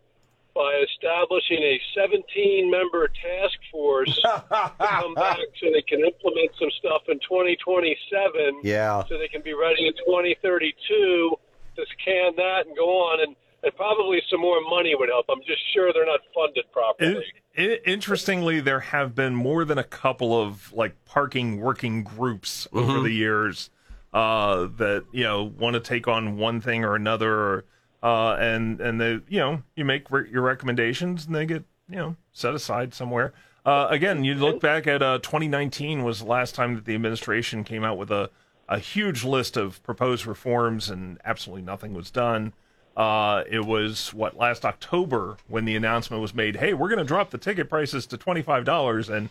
[0.59, 7.03] by establishing a 17-member task force to come back so they can implement some stuff
[7.07, 9.05] in 2027 Yeah.
[9.09, 11.37] so they can be ready in 2032
[11.77, 15.27] to scan that and go on and, and probably some more money would help.
[15.31, 17.25] I'm just sure they're not funded properly.
[17.57, 23.01] I interestingly, there have been more than a couple of like parking working groups over
[23.01, 23.71] the years
[24.13, 27.65] uh, that you know want to take on one thing or another,
[28.03, 31.97] uh, and and they you know you make re- your recommendations and they get you
[31.97, 33.33] know set aside somewhere.
[33.65, 37.65] Uh, again, you look back at uh, 2019 was the last time that the administration
[37.65, 38.31] came out with a
[38.69, 42.53] a huge list of proposed reforms, and absolutely nothing was done.
[42.97, 46.57] Uh, it was what last October when the announcement was made.
[46.57, 49.31] Hey, we're going to drop the ticket prices to twenty five dollars, and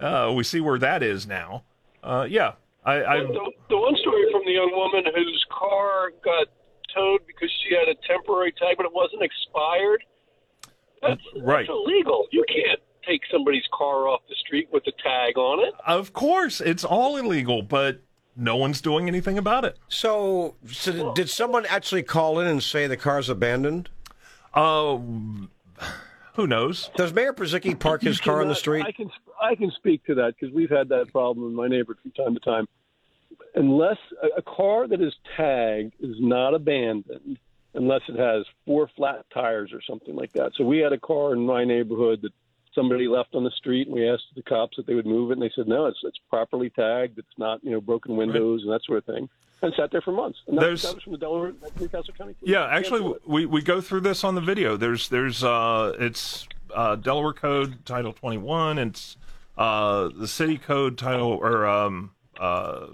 [0.00, 1.62] uh, we see where that is now.
[2.02, 2.52] Uh, yeah,
[2.84, 6.48] I, I the, the one story from the young woman whose car got
[6.94, 10.04] towed because she had a temporary tag, but it wasn't expired.
[11.00, 11.66] That's, Right.
[11.66, 12.26] that's illegal.
[12.30, 15.74] You can't take somebody's car off the street with a tag on it.
[15.86, 18.00] of course it's all illegal, but
[18.36, 19.76] no one's doing anything about it.
[19.88, 23.90] So, so did someone actually call in and say the car's abandoned?
[24.54, 24.98] Uh,
[26.34, 26.90] who knows?
[26.96, 28.84] Does Mayor Purzycki park his car on the street?
[28.86, 29.10] I can
[29.42, 32.34] I can speak to that because we've had that problem in my neighborhood from time
[32.34, 32.68] to time.
[33.54, 37.38] Unless a, a car that is tagged is not abandoned,
[37.74, 40.52] unless it has four flat tires or something like that.
[40.56, 42.32] So we had a car in my neighborhood that
[42.74, 45.34] somebody left on the street, and we asked the cops if they would move it,
[45.34, 48.72] and they said no, it's it's properly tagged, it's not you know broken windows and
[48.72, 49.28] that sort of thing,
[49.60, 50.38] and sat there for months.
[50.46, 52.34] And that, There's- that was from the Delaware New Castle County.
[52.40, 54.76] Yeah, You can't do actually, we, we go through this on the video.
[54.76, 58.78] There's there's uh, it's uh, Delaware Code Title 21.
[58.78, 59.16] It's
[59.58, 62.86] uh, the City Code Title or um, uh,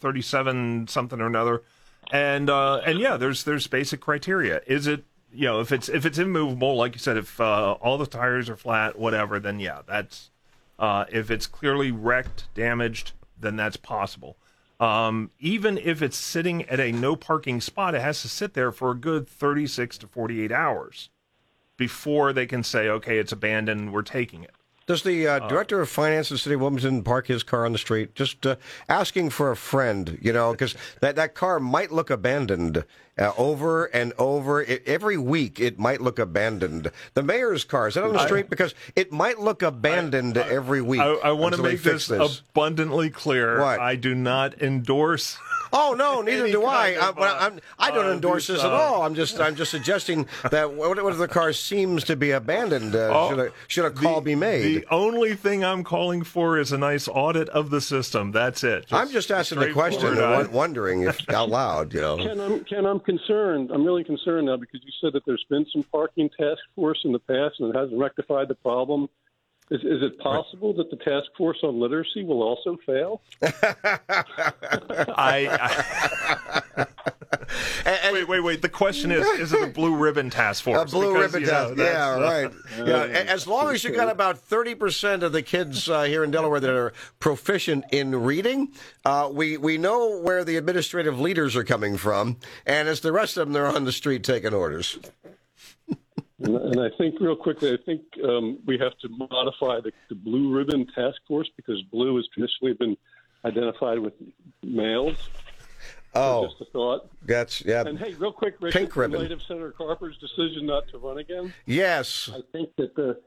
[0.00, 1.62] 37 something or another,
[2.10, 4.60] and uh, and yeah, there's there's basic criteria.
[4.66, 7.98] Is it you know if it's if it's immovable, like you said, if uh, all
[7.98, 10.30] the tires are flat, whatever, then yeah, that's
[10.78, 14.36] uh, if it's clearly wrecked, damaged, then that's possible.
[14.80, 18.72] Um, even if it's sitting at a no parking spot, it has to sit there
[18.72, 21.08] for a good 36 to 48 hours
[21.76, 24.50] before they can say, okay, it's abandoned, we're taking it.
[24.92, 27.72] Does the uh, director of finance of the city of Wilmington park his car on
[27.72, 28.56] the street, just uh,
[28.90, 30.18] asking for a friend?
[30.20, 32.84] You know, because that that car might look abandoned
[33.18, 34.62] uh, over and over.
[34.62, 36.90] It, every week, it might look abandoned.
[37.14, 41.00] The mayor's car is that on the street because it might look abandoned every week.
[41.00, 43.60] I, I want to make fix this, abundantly clear.
[43.60, 43.80] What?
[43.80, 45.38] I do not endorse.
[45.74, 46.92] Oh no, neither do I.
[46.92, 49.02] kind I, but I'm, I don't uh, endorse these, this at uh, all.
[49.02, 52.94] I'm just I'm just suggesting that what, what if the car seems to be abandoned?
[52.94, 54.82] Uh, Oh, should, a, should a call be made?
[54.82, 58.32] The only thing I'm calling for is a nice audit of the system.
[58.32, 58.86] That's it.
[58.92, 62.16] I'm just asking the question, straightforward, and wondering if out loud, you know.
[62.18, 63.70] Ken, I'm, Ken, I'm concerned.
[63.72, 67.12] I'm really concerned now because you said that there's been some parking task force in
[67.12, 69.08] the past and it hasn't rectified the problem.
[69.72, 73.22] Is, is it possible that the task force on literacy will also fail?
[73.42, 73.98] I,
[75.48, 76.86] I
[77.86, 78.60] And- and- wait, wait, wait.
[78.60, 80.92] The question is: Is it a blue ribbon task force?
[80.92, 81.78] A blue Because, ribbon you know, task.
[81.78, 82.86] Yeah, that's, uh, right.
[83.12, 86.30] yeah, as long as you got about thirty percent of the kids uh, here in
[86.30, 88.72] Delaware that are proficient in reading,
[89.06, 93.38] uh, we we know where the administrative leaders are coming from, and as the rest
[93.38, 94.98] of them, they're on the street taking orders.
[96.42, 100.14] And, and I think, real quickly, I think um, we have to modify the, the
[100.14, 102.96] blue ribbon task force because blue has traditionally been
[103.44, 104.14] identified with
[104.62, 105.16] males.
[106.14, 107.10] Oh, Just a thought.
[107.24, 107.84] that's yeah.
[107.86, 109.16] And hey, real quick, Richard, Pink ribbon.
[109.16, 112.28] in light of Senator Carper's decision not to run again, Yes.
[112.34, 113.18] I think that the,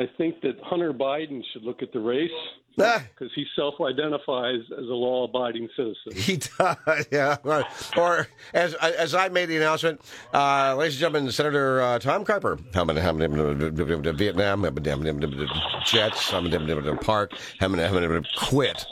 [0.00, 2.30] I think that Hunter Biden should look at the race
[2.80, 3.02] Ah.
[3.12, 6.12] because he self-identifies as a law-abiding citizen.
[6.14, 7.36] He does, yeah.
[7.44, 7.66] Right.
[7.98, 10.00] Or as as I made the announcement,
[10.32, 13.30] uh, ladies and gentlemen, Senator uh, Tom Carper, how many, how many,
[14.12, 14.62] Vietnam,
[15.84, 18.86] Jets, how many, Park, how many, how many, quit,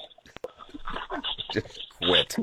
[1.53, 2.37] just quit.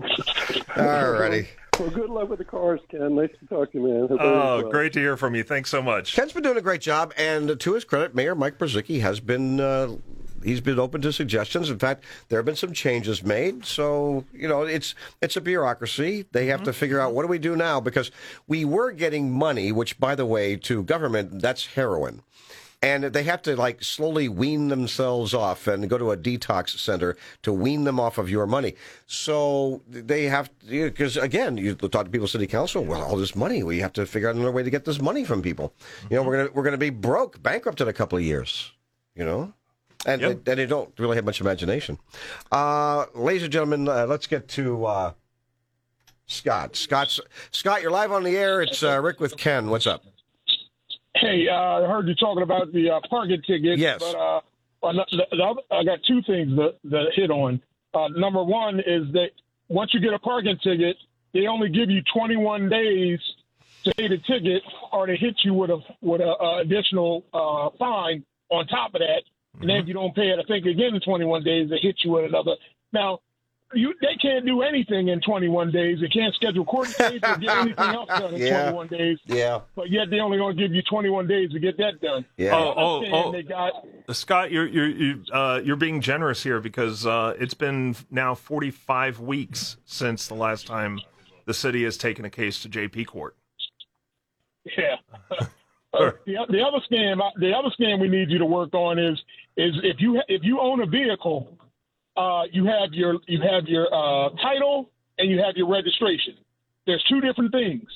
[0.78, 1.48] All righty.
[1.80, 3.16] Well, good luck with the cars, Ken.
[3.16, 4.08] Nice to talk to you, man.
[4.08, 4.72] Hope Oh, everything's well.
[4.72, 5.44] great to hear from you.
[5.44, 6.14] Thanks so much.
[6.16, 9.60] Ken's been doing a great job, and to his credit, Mayor Mike Purzycki has been.
[9.60, 9.96] Uh,
[10.44, 11.72] He's been open to suggestions.
[11.72, 13.66] In fact, there have been some changes made.
[13.66, 16.26] So you know, it's it's a bureaucracy.
[16.34, 18.12] They have to figure out what do we do now because
[18.48, 22.22] we were getting money, which, by the way, to government that's heroin.
[22.82, 27.18] And they have to like slowly wean themselves off and go to a detox center
[27.42, 28.76] to wean them off of your money.
[29.08, 32.84] So they have because again, you talk to people, city council.
[32.84, 35.24] Well, all this money, we have to figure out another way to get this money
[35.24, 35.74] from people.
[36.12, 38.72] You know, we're gonna we're gonna be broke, bankrupt in a couple of years.
[39.16, 39.54] You know.
[40.08, 40.32] And, Yep.
[40.32, 41.98] and they don't really have much imagination.
[42.52, 45.14] Uh, ladies and gentlemen, uh, let's get to uh,
[46.28, 46.76] Scott.
[46.76, 48.62] Scott's, Scott, you're live on the air.
[48.62, 49.68] It's uh, Rick with Ken.
[49.72, 50.04] What's up?
[51.16, 53.80] Hey, uh, I heard you talking about the uh, parking ticket.
[53.80, 54.00] Yes.
[54.00, 54.42] But uh,
[54.82, 57.62] well, the, the other, I got two things that, that hit on.
[57.94, 59.30] Uh, number one is that
[59.70, 60.98] once you get a parking ticket,
[61.34, 63.20] they only give you 21 days
[63.86, 67.70] to pay the ticket, or they hit you with a with a, uh additional uh,
[67.78, 69.24] fine on top of that.
[69.62, 71.98] And then if you don't pay it, I think again in 21 days they hit
[72.04, 72.56] you with another.
[72.92, 73.20] Now,
[73.76, 76.00] you they can't do anything in 21 days.
[76.02, 78.72] They can't schedule court dates or get anything else done in Yeah.
[78.72, 79.60] 21 days Yeah.
[79.76, 82.26] but yet they only going to give you 21 days to get that done.
[82.38, 82.56] Yeah.
[82.56, 83.32] I Oh, oh, oh.
[83.32, 83.74] They got
[84.12, 89.20] Scott, you're you're you, uh, you're being generous here because uh, it's been now 45
[89.20, 91.00] weeks since the last time
[91.46, 93.36] the city has taken a case to JP Court.
[94.78, 94.96] yeah.
[95.98, 99.18] Uh, the, the other scam, the other scam we need you to work on is
[99.56, 101.58] is if you if you own a vehicle,
[102.18, 106.36] uh, you have your you have your uh, title and you have your registration.
[106.86, 107.88] There's two different things,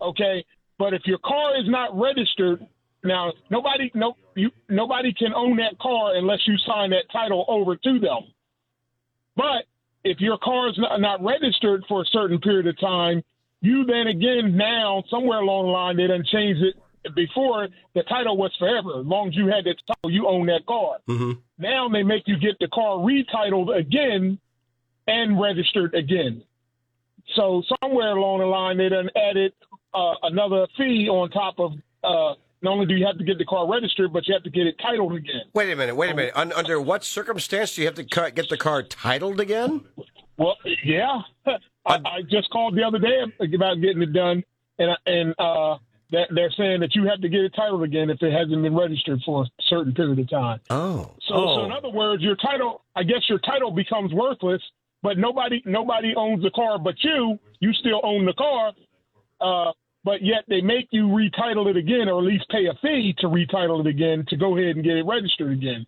[0.00, 0.44] okay?
[0.78, 2.66] But if your car is not registered,
[3.04, 7.76] now nobody no you nobody can own that car unless you sign that title over
[7.76, 8.32] to them.
[9.36, 9.64] But
[10.04, 13.22] if your car is not, not registered for a certain period of time,
[13.60, 16.74] you then again now somewhere along the line they done changed it.
[17.14, 20.66] Before the title was forever, as long as you had that title, you own that
[20.66, 20.98] car.
[21.58, 24.38] Now they make you get the car retitled again
[25.06, 26.42] and registered again.
[27.36, 29.52] So somewhere along the line they done added
[29.94, 31.72] uh, another fee on top of
[32.04, 34.50] uh, not only do you have to get the car registered, but you have to
[34.50, 35.42] get it titled again.
[35.52, 35.96] Wait a minute.
[35.96, 36.32] Wait a minute.
[36.36, 39.82] Un- under what circumstance do you have to get the car titled again?
[40.36, 43.22] Well, yeah, I, I just called the other day
[43.54, 44.44] about getting it done,
[44.78, 45.76] and and uh,
[46.12, 48.76] that they're saying that you have to get it titled again if it hasn't been
[48.76, 50.60] registered for a certain period of time.
[50.70, 51.10] Oh.
[51.26, 51.56] So, Oh.
[51.56, 54.62] so in other words, your title, I guess your title becomes worthless,
[55.02, 57.38] but nobody nobody owns the car but you.
[57.60, 58.72] You still own the car,
[59.40, 59.72] uh,
[60.04, 63.26] but yet they make you retitle it again, or at least pay a fee to
[63.28, 65.86] retitle it again to go ahead and get it registered again.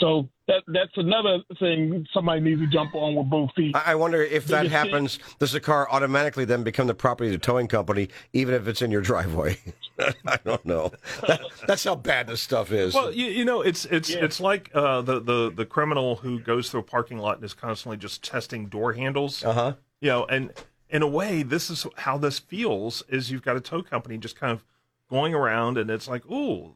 [0.00, 3.76] So that that's another thing somebody needs to jump on with both feet.
[3.76, 6.94] I I wonder if that Biggest thing- happens, does the car automatically then become the
[6.94, 9.58] property of the towing company, even if it's in your driveway?
[10.26, 10.90] I don't know.
[11.28, 12.92] That- that's how bad this stuff is.
[12.92, 16.70] Well, you, you know, it's it's it's like uh, the the the criminal who goes
[16.70, 19.44] through a parking lot and is constantly just testing door handles.
[19.44, 19.72] uh huh.
[20.00, 20.52] You know, and
[20.90, 24.34] in a way, this is how this feels: is you've got a tow company just
[24.34, 24.64] kind of
[25.08, 26.74] going around, and it's like, ooh,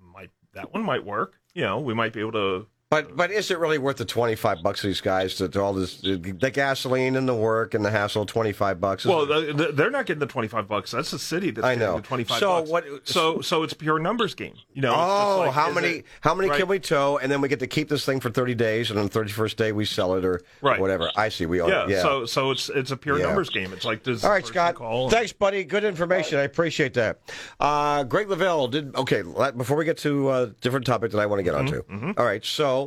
[0.00, 1.39] might that one might work.
[1.54, 2.66] You know, we might be able to.
[2.90, 5.72] But but is it really worth the twenty five bucks these guys to, to all
[5.72, 8.26] this the gasoline and the work and the hassle?
[8.26, 9.04] Twenty five bucks.
[9.06, 10.90] Well, the, the, they're not getting the twenty five bucks.
[10.90, 12.40] That's the city that's I getting the twenty five.
[12.40, 12.70] So bucks.
[12.70, 14.54] what- So so it's pure numbers game.
[14.74, 14.92] You know.
[14.92, 15.88] Oh, like, how many?
[15.88, 16.58] it- how many right.
[16.58, 17.18] can we tow?
[17.18, 19.30] And then we get to keep this thing for thirty days, and on the thirty
[19.30, 20.80] first day we sell it or Right.
[20.80, 21.12] whatever.
[21.14, 21.46] I see.
[21.46, 21.90] We own Yeah, it.
[21.90, 22.02] Yeah.
[22.02, 23.26] So so it's it's a pure Yeah.
[23.26, 23.72] numbers game.
[23.72, 24.74] It's like does All right, Scott.
[24.74, 25.62] Call Thanks, buddy.
[25.62, 26.40] Good information.
[26.40, 27.20] I appreciate that.
[27.60, 29.22] Uh, Greg Lavelle did okay.
[29.22, 31.82] let- Before we get to a different topic that I want to get onto.
[31.84, 32.44] Mm-hmm, All right.
[32.44, 32.79] So,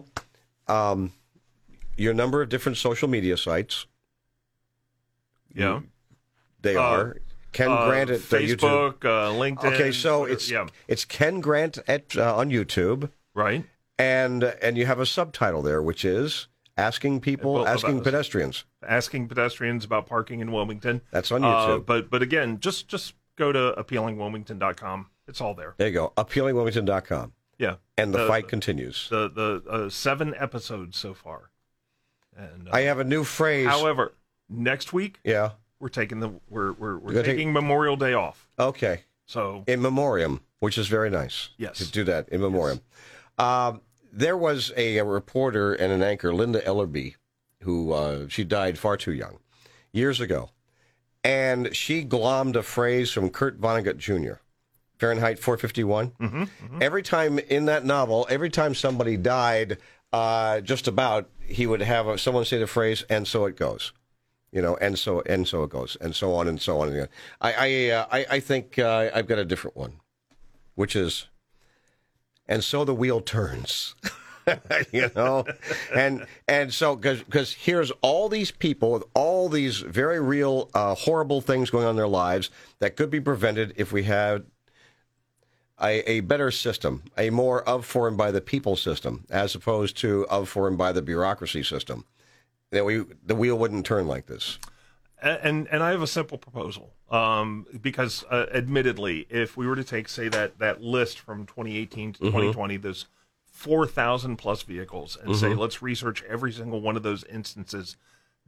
[0.67, 1.11] um,
[1.97, 3.85] your number of different social media sites
[5.53, 5.81] yeah.
[6.61, 7.17] they Uh, are
[7.51, 8.57] Ken Uh, Grant at uh, YouTube.
[8.57, 9.73] Facebook, uh, LinkedIn.
[9.73, 13.63] Okay, so Twitter, it's yeah, it's Ken Grant at uh, on YouTube, right.
[13.99, 18.65] and and you have a subtitle there, which is asking people, Well, asking about- pedestrians.
[18.81, 21.01] Asking pedestrians about parking in Wilmington.
[21.11, 21.85] That's on Uh, YouTube.
[21.85, 25.07] but but again, just just go to appealingwilmington.com.
[25.27, 25.75] It's all there.
[25.77, 26.11] there you go.
[26.17, 27.75] Appealingwilmington.com, Yeah.
[27.97, 29.07] and the, The- fight continues.
[29.09, 31.49] The the uh, seven episodes so far.
[32.35, 33.67] And uh, I have a new phrase.
[33.67, 34.13] however,
[34.49, 35.51] next week yeah.
[35.79, 38.47] we're taking the we're we're, we're You're taking Memorial Day off.
[38.57, 39.01] Okay.
[39.25, 41.49] So in memoriam, which is very nice.
[41.57, 41.77] Yes.
[41.77, 42.81] to do that in memoriam.
[43.37, 47.15] Um, there was a, a reporter and an anchor, Linda Ellerbee,
[47.61, 49.39] who uh, she died far too young
[49.91, 50.49] years ago,
[51.23, 54.35] and she glommed a phrase from Kurt Vonnegut Jr.
[54.97, 56.47] Fahrenheit 451.
[56.81, 59.77] Every time in that novel, every time somebody died,
[60.11, 63.91] uh, just about he would have a, someone say the phrase, "and so it goes."
[64.53, 66.93] you know, and so and so it goes, and so on and so on.
[66.93, 67.09] And
[67.41, 69.99] I I uh, I, I think uh, I've got a different one,
[70.75, 71.27] which is,
[72.47, 73.95] and so the wheel turns.
[74.91, 75.45] you know,
[75.95, 81.41] and and so because here's all these people with all these very real uh, horrible
[81.41, 84.45] things going on in their lives that could be prevented if we had
[85.83, 89.97] a, a better system, a more of for and by the people system, as opposed
[89.97, 92.05] to of for and by the bureaucracy system.
[92.71, 94.57] That we the wheel wouldn't turn like this.
[95.21, 96.93] and and I have a simple proposal.
[97.11, 102.13] Um, because uh, admittedly, if we were to take, say that that list from 2018
[102.13, 103.05] to 2020, those
[103.45, 107.95] 4,000 plus vehicles, and say let's research every single one of those instances,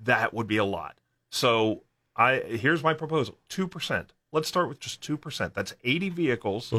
[0.02, 0.98] that would be a lot.
[1.30, 1.84] So
[2.16, 4.14] I here's my proposal: two percent.
[4.32, 5.54] Let's start with just two percent.
[5.54, 6.74] That's 80 vehicles,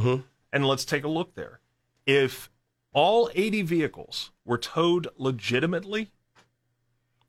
[0.53, 1.61] and let's take a look there.
[2.07, 2.51] If
[2.93, 6.11] all 80 vehicles were towed legitimately,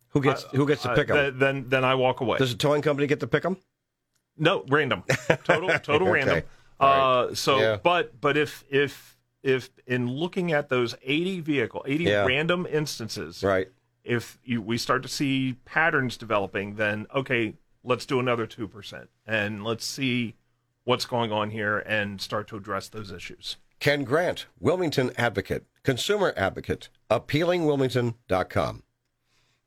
[0.10, 1.18] Who gets who gets to uh, pick them?
[1.18, 2.38] th- then then I walk away.
[2.38, 3.58] Does the towing company get to pick them?
[4.38, 5.04] No, random,
[5.44, 6.12] total, total Okay.
[6.12, 6.44] random.
[6.80, 7.78] All Uh, so, Yeah.
[7.82, 12.26] but but if if if in looking at those eighty vehicle, eighty Yeah.
[12.26, 13.68] random instances, Right.
[14.04, 19.10] if you, we start to see patterns developing, then okay, let's do another two percent,
[19.26, 20.36] and let's see
[20.88, 23.58] what's going on here, and start to address those issues.
[23.82, 28.84] Ken Grant, Wilmington advocate, consumer advocate, appealingwilmington.com.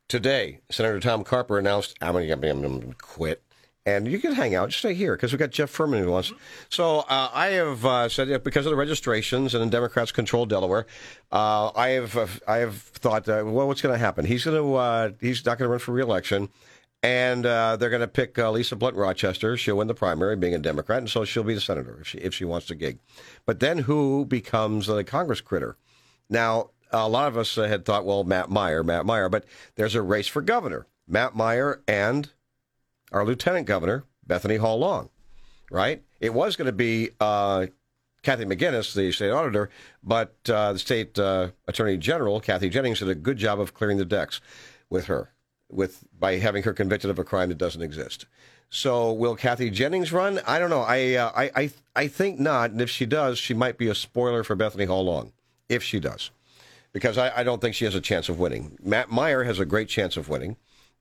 [0.09, 3.43] Today, Senator Tom Carper announced, I'm going to quit.
[3.85, 6.33] And you can hang out, just stay here, because we've got Jeff Furman who wants.
[6.71, 10.47] So uh, I have uh, said that because of the registrations and the Democrats control
[10.47, 10.87] Delaware,
[11.33, 14.25] uh, I have uh, I have thought, well, what's going to happen?
[14.25, 16.49] He's going to uh, he's not going to run for reelection,
[17.03, 19.57] and uh, they're going to pick uh, Lisa Blunt Rochester.
[19.57, 22.19] She'll win the primary, being a Democrat, and so she'll be the senator if she
[22.19, 22.99] if she wants to gig.
[23.47, 25.77] But then who becomes the Congress critter?
[26.29, 29.45] Now, a lot of us uh, had thought, well, Matt Meyer, Matt Meyer, but
[29.77, 30.87] there's a race for governor.
[31.07, 32.31] Matt Meyer and
[33.12, 35.11] our lieutenant governor, Bethany Hall Long,
[35.70, 36.03] right?
[36.20, 37.66] It was going to be uh,
[38.22, 39.70] Kathy McGuiness, the state auditor,
[40.03, 43.99] but uh, the state uh, attorney general, Kathy Jennings, did a good job of clearing
[43.99, 44.41] the decks
[44.89, 45.33] with her.
[45.71, 48.27] With by having her convicted of a crime that doesn't exist.
[48.68, 50.41] So will Kathy Jennings run?
[50.47, 50.83] I don't know.
[50.83, 52.71] I uh, I, I I think not.
[52.71, 55.33] And if she does, she might be a spoiler for Bethany Hall Long.
[55.68, 56.31] If she does,
[56.93, 58.77] because I, I don't think she has a chance of winning.
[58.83, 60.57] Matt Meyer has a great chance of winning.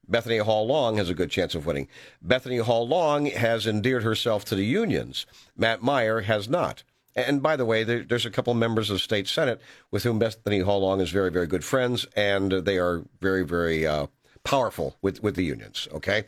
[0.07, 1.87] Bethany Hall Long has a good chance of winning.
[2.21, 5.25] Bethany Hall Long has endeared herself to the unions.
[5.55, 6.83] Matt Meyer has not.
[7.15, 9.61] And by the way, there, there's a couple members of the state senate
[9.91, 13.85] with whom Bethany Hall Long is very, very good friends, and they are very, very
[13.85, 14.07] uh,
[14.49, 15.87] powerful with, with the unions.
[15.93, 16.23] Okay,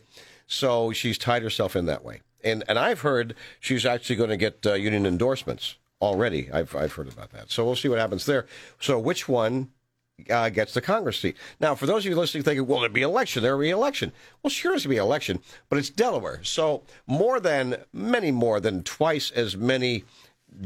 [0.46, 2.20] so she's tied herself in that way.
[2.44, 6.50] And and I've heard she's actually going to get uh, union endorsements already.
[6.52, 7.50] I've I've heard about that.
[7.50, 8.46] So we'll see what happens there.
[8.80, 9.70] So which one
[10.30, 11.36] uh, gets the Congress seat.
[11.60, 13.42] Now, for those of you listening, thinking, "Will there be election?
[13.42, 14.12] There will be election."
[14.42, 18.82] Well, sure, there's be an election, but it's Delaware, so more than many more than
[18.82, 20.04] twice as many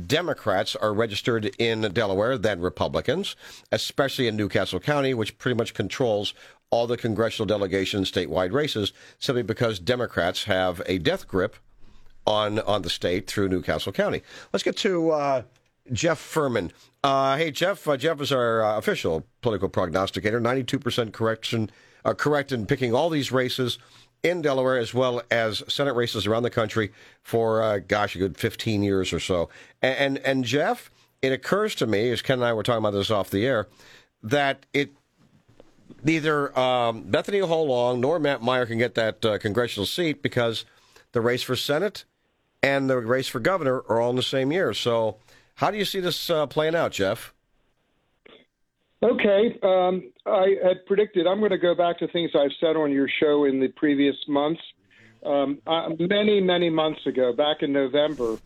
[0.07, 3.37] Democrats are registered in Delaware than Republicans,
[3.71, 6.35] especially in New Castle County, which pretty much controls
[6.71, 11.57] all the congressional delegation statewide races, simply because Democrats have a death grip
[12.27, 14.23] on on the state through New Castle County.
[14.53, 15.43] Let's get to uh,
[15.93, 16.73] Jeff Furman.
[17.05, 17.87] Uh, hey, Jeff.
[17.87, 20.41] Uh, Jeff is our uh, official political prognosticator.
[20.41, 21.71] Ninety-two percent correction,
[22.05, 23.79] uh, correct in picking all these races
[24.23, 26.93] in Delaware as well as Senate races around the country
[27.23, 29.49] for, uh, gosh, a good 15 years or so.
[29.83, 30.91] And, and, and Jeff,
[31.23, 33.69] it occurs to me, as Ken and I were talking about this off the air,
[34.23, 34.95] that it
[36.03, 40.65] neither um, Bethany Hall Long nor Matt Meyer can get that uh, congressional seat because
[41.13, 42.05] the race for Senate
[42.63, 44.75] and the race for governor are all in the same year.
[44.75, 45.19] So,
[45.57, 47.33] how do you see this uh, playing out, Jeff?
[49.03, 49.59] Okay.
[49.63, 53.09] Um, I had predicted, I'm going to go back to things I've said on your
[53.21, 54.61] show in the previous months.
[55.25, 58.39] Um, uh, many, many months ago, back in November,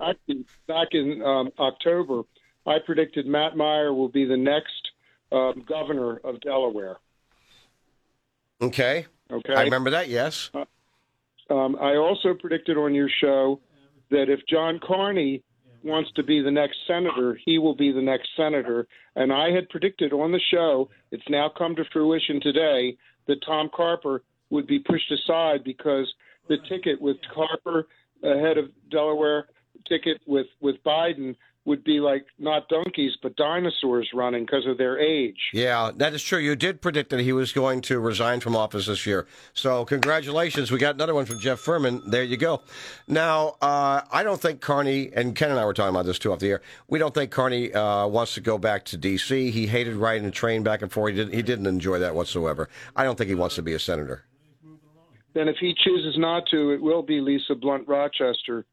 [0.00, 2.22] actually back in um, October,
[2.66, 4.87] I predicted Matt Meyer will be the next
[5.32, 6.96] um, governor of Delaware.
[8.60, 9.06] Okay.
[9.30, 9.54] Okay.
[9.54, 10.50] I remember that, yes.
[10.54, 10.64] Uh,
[11.52, 13.60] um, I also predicted on your show
[14.10, 15.42] that if John Carney
[15.84, 18.86] wants to be the next senator, he will be the next senator.
[19.16, 23.70] And I had predicted on the show, it's now come to fruition today, that Tom
[23.74, 26.12] Carper would be pushed aside because
[26.48, 27.86] the ticket with Carper
[28.22, 29.46] ahead of Delaware
[29.86, 31.36] ticket with with Biden
[31.68, 35.36] would be like not donkeys but dinosaurs running because of their age.
[35.52, 36.38] Yeah, that is true.
[36.38, 39.26] You did predict that he was going to resign from office this year.
[39.52, 40.72] So congratulations.
[40.72, 42.02] We got another one from Jeff Furman.
[42.10, 42.62] There you go.
[43.06, 46.32] Now, uh, I don't think Carney, and Ken and I were talking about this too
[46.32, 49.50] off the air, we don't think Carney uh, wants to go back to D.C.
[49.50, 51.12] He hated riding a train back and forth.
[51.12, 51.34] He, didn't.
[51.34, 52.70] he didn't enjoy that whatsoever.
[52.96, 54.24] I don't think he wants to be a senator.
[55.34, 58.64] Then if he chooses not to, it will be Lisa Blunt Rochester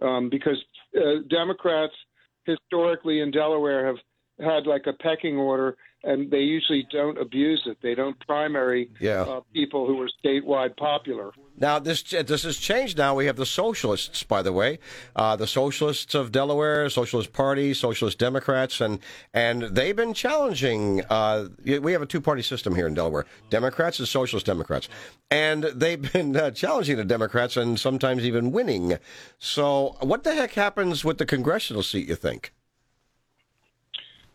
[0.00, 0.62] um, because
[0.96, 1.94] uh, Democrats–
[2.46, 3.96] historically in Delaware have
[4.40, 7.78] had like a pecking order, and they usually don't abuse it.
[7.82, 9.22] They don't primary yeah.
[9.22, 11.32] uh, people who are statewide popular.
[11.56, 12.98] Now this this has changed.
[12.98, 14.78] Now we have the socialists, by the way,
[15.14, 18.98] uh, the socialists of Delaware, Socialist Party, Socialist Democrats, and
[19.32, 21.02] and they've been challenging.
[21.08, 24.88] Uh, we have a two party system here in Delaware: Democrats and Socialist Democrats,
[25.30, 28.98] and they've been uh, challenging the Democrats and sometimes even winning.
[29.38, 32.08] So, what the heck happens with the congressional seat?
[32.08, 32.52] You think?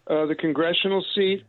[0.08, 1.44] Uh, the congressional seat.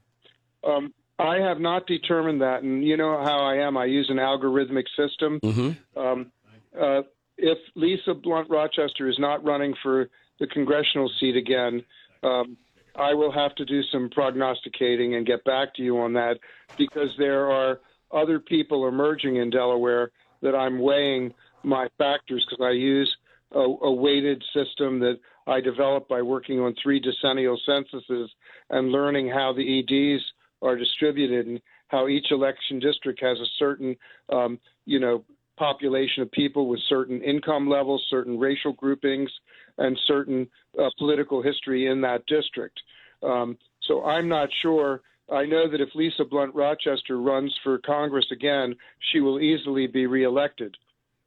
[0.65, 3.77] Um, I have not determined that, and you know how I am.
[3.77, 5.39] I use an algorithmic system.
[5.45, 5.99] Mm-hmm.
[5.99, 6.33] Um,
[6.79, 7.03] uh,
[7.37, 10.09] if Lisa Blunt Rochester is not running for
[10.39, 11.85] the congressional seat again,
[12.23, 12.57] um,
[12.97, 16.39] I will have to do some prognosticating and get back to you on that
[16.77, 17.81] because there are
[18.13, 20.11] other people emerging in Delaware
[20.43, 23.15] that I'm weighing my factors because I use
[23.53, 28.31] a, a weighted system that I developed by working on three decennial censuses
[28.71, 30.23] and learning how the EDs
[30.63, 33.97] are distributed and how each election district has a certain,
[34.33, 35.25] um, you know,
[35.57, 39.31] population of people with certain income levels, certain racial groupings,
[39.79, 40.49] and certain
[40.81, 42.81] uh, political history in that district.
[43.23, 45.03] Um, so I'm not sure.
[45.31, 48.75] I know that if Lisa Blunt Rochester runs for Congress again,
[49.13, 50.77] she will easily be reelected.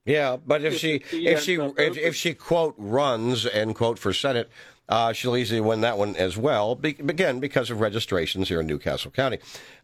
[0.05, 4.11] Yeah, but if, if she if she if, if she quote runs end quote for
[4.11, 4.49] Senate,
[4.89, 6.75] uh, she'll easily win that one as well.
[6.75, 9.39] Be, again, because of registrations here in New Castle County.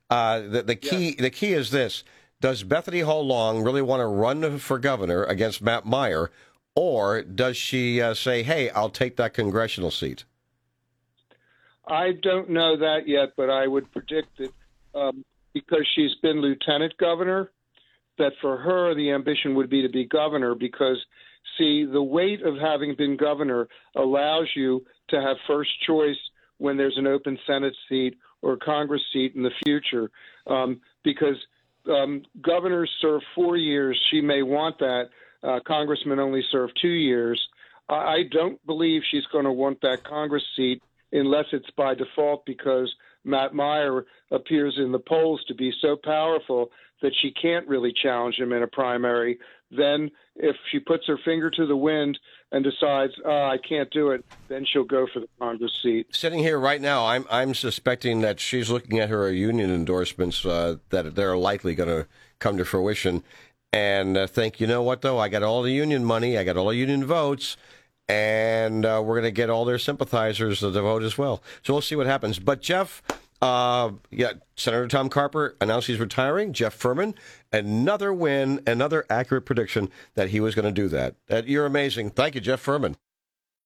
[0.09, 1.21] Uh, the, the key yeah.
[1.21, 2.03] the key is this:
[2.41, 6.31] Does Bethany Hall Long really want to run for governor against Matt Meyer,
[6.75, 10.25] or does she uh, say, "Hey, I'll take that congressional seat"?
[11.87, 14.53] I don't know that yet, but I would predict that
[14.93, 15.23] um,
[15.53, 17.51] because she's been lieutenant governor,
[18.17, 20.97] that for her the ambition would be to be governor because
[21.59, 26.17] see the weight of having been governor allows you to have first choice
[26.57, 30.09] when there's an open senate seat or congress seat in the future
[30.47, 31.35] um, because
[31.87, 33.99] um, governors serve four years.
[34.11, 35.09] She may want that.
[35.41, 37.41] Uh, congressmen only serve two years.
[37.87, 40.81] I, I don't believe she's going to want that Congress seat
[41.11, 42.93] unless it's by default because
[43.23, 46.69] Matt Meyer appears in the polls to be so powerful
[47.01, 49.39] that she can't really challenge him in a primary.
[49.71, 52.17] Then, if she puts her finger to the wind
[52.51, 56.07] and decides, oh, I can't do it, then she'll go for the Congress seat.
[56.11, 60.77] Sitting here right now, I'm I'm suspecting that she's looking at her union endorsements uh,
[60.89, 62.07] that they're likely going to
[62.39, 63.23] come to fruition,
[63.71, 66.57] and uh, think, you know what though, I got all the union money, I got
[66.57, 67.55] all the union votes,
[68.07, 71.43] and uh, we're going to get all their sympathizers to vote as well.
[71.61, 72.39] So we'll see what happens.
[72.39, 73.03] But Jeff.
[73.41, 76.51] Uh, yeah, Senator Tom Carper announced he's retiring.
[76.51, 77.15] Jeff Furman,
[77.53, 81.15] another win, another accurate prediction that he was going to do that.
[81.27, 82.11] That you're amazing.
[82.11, 82.97] Thank you, Jeff Furman.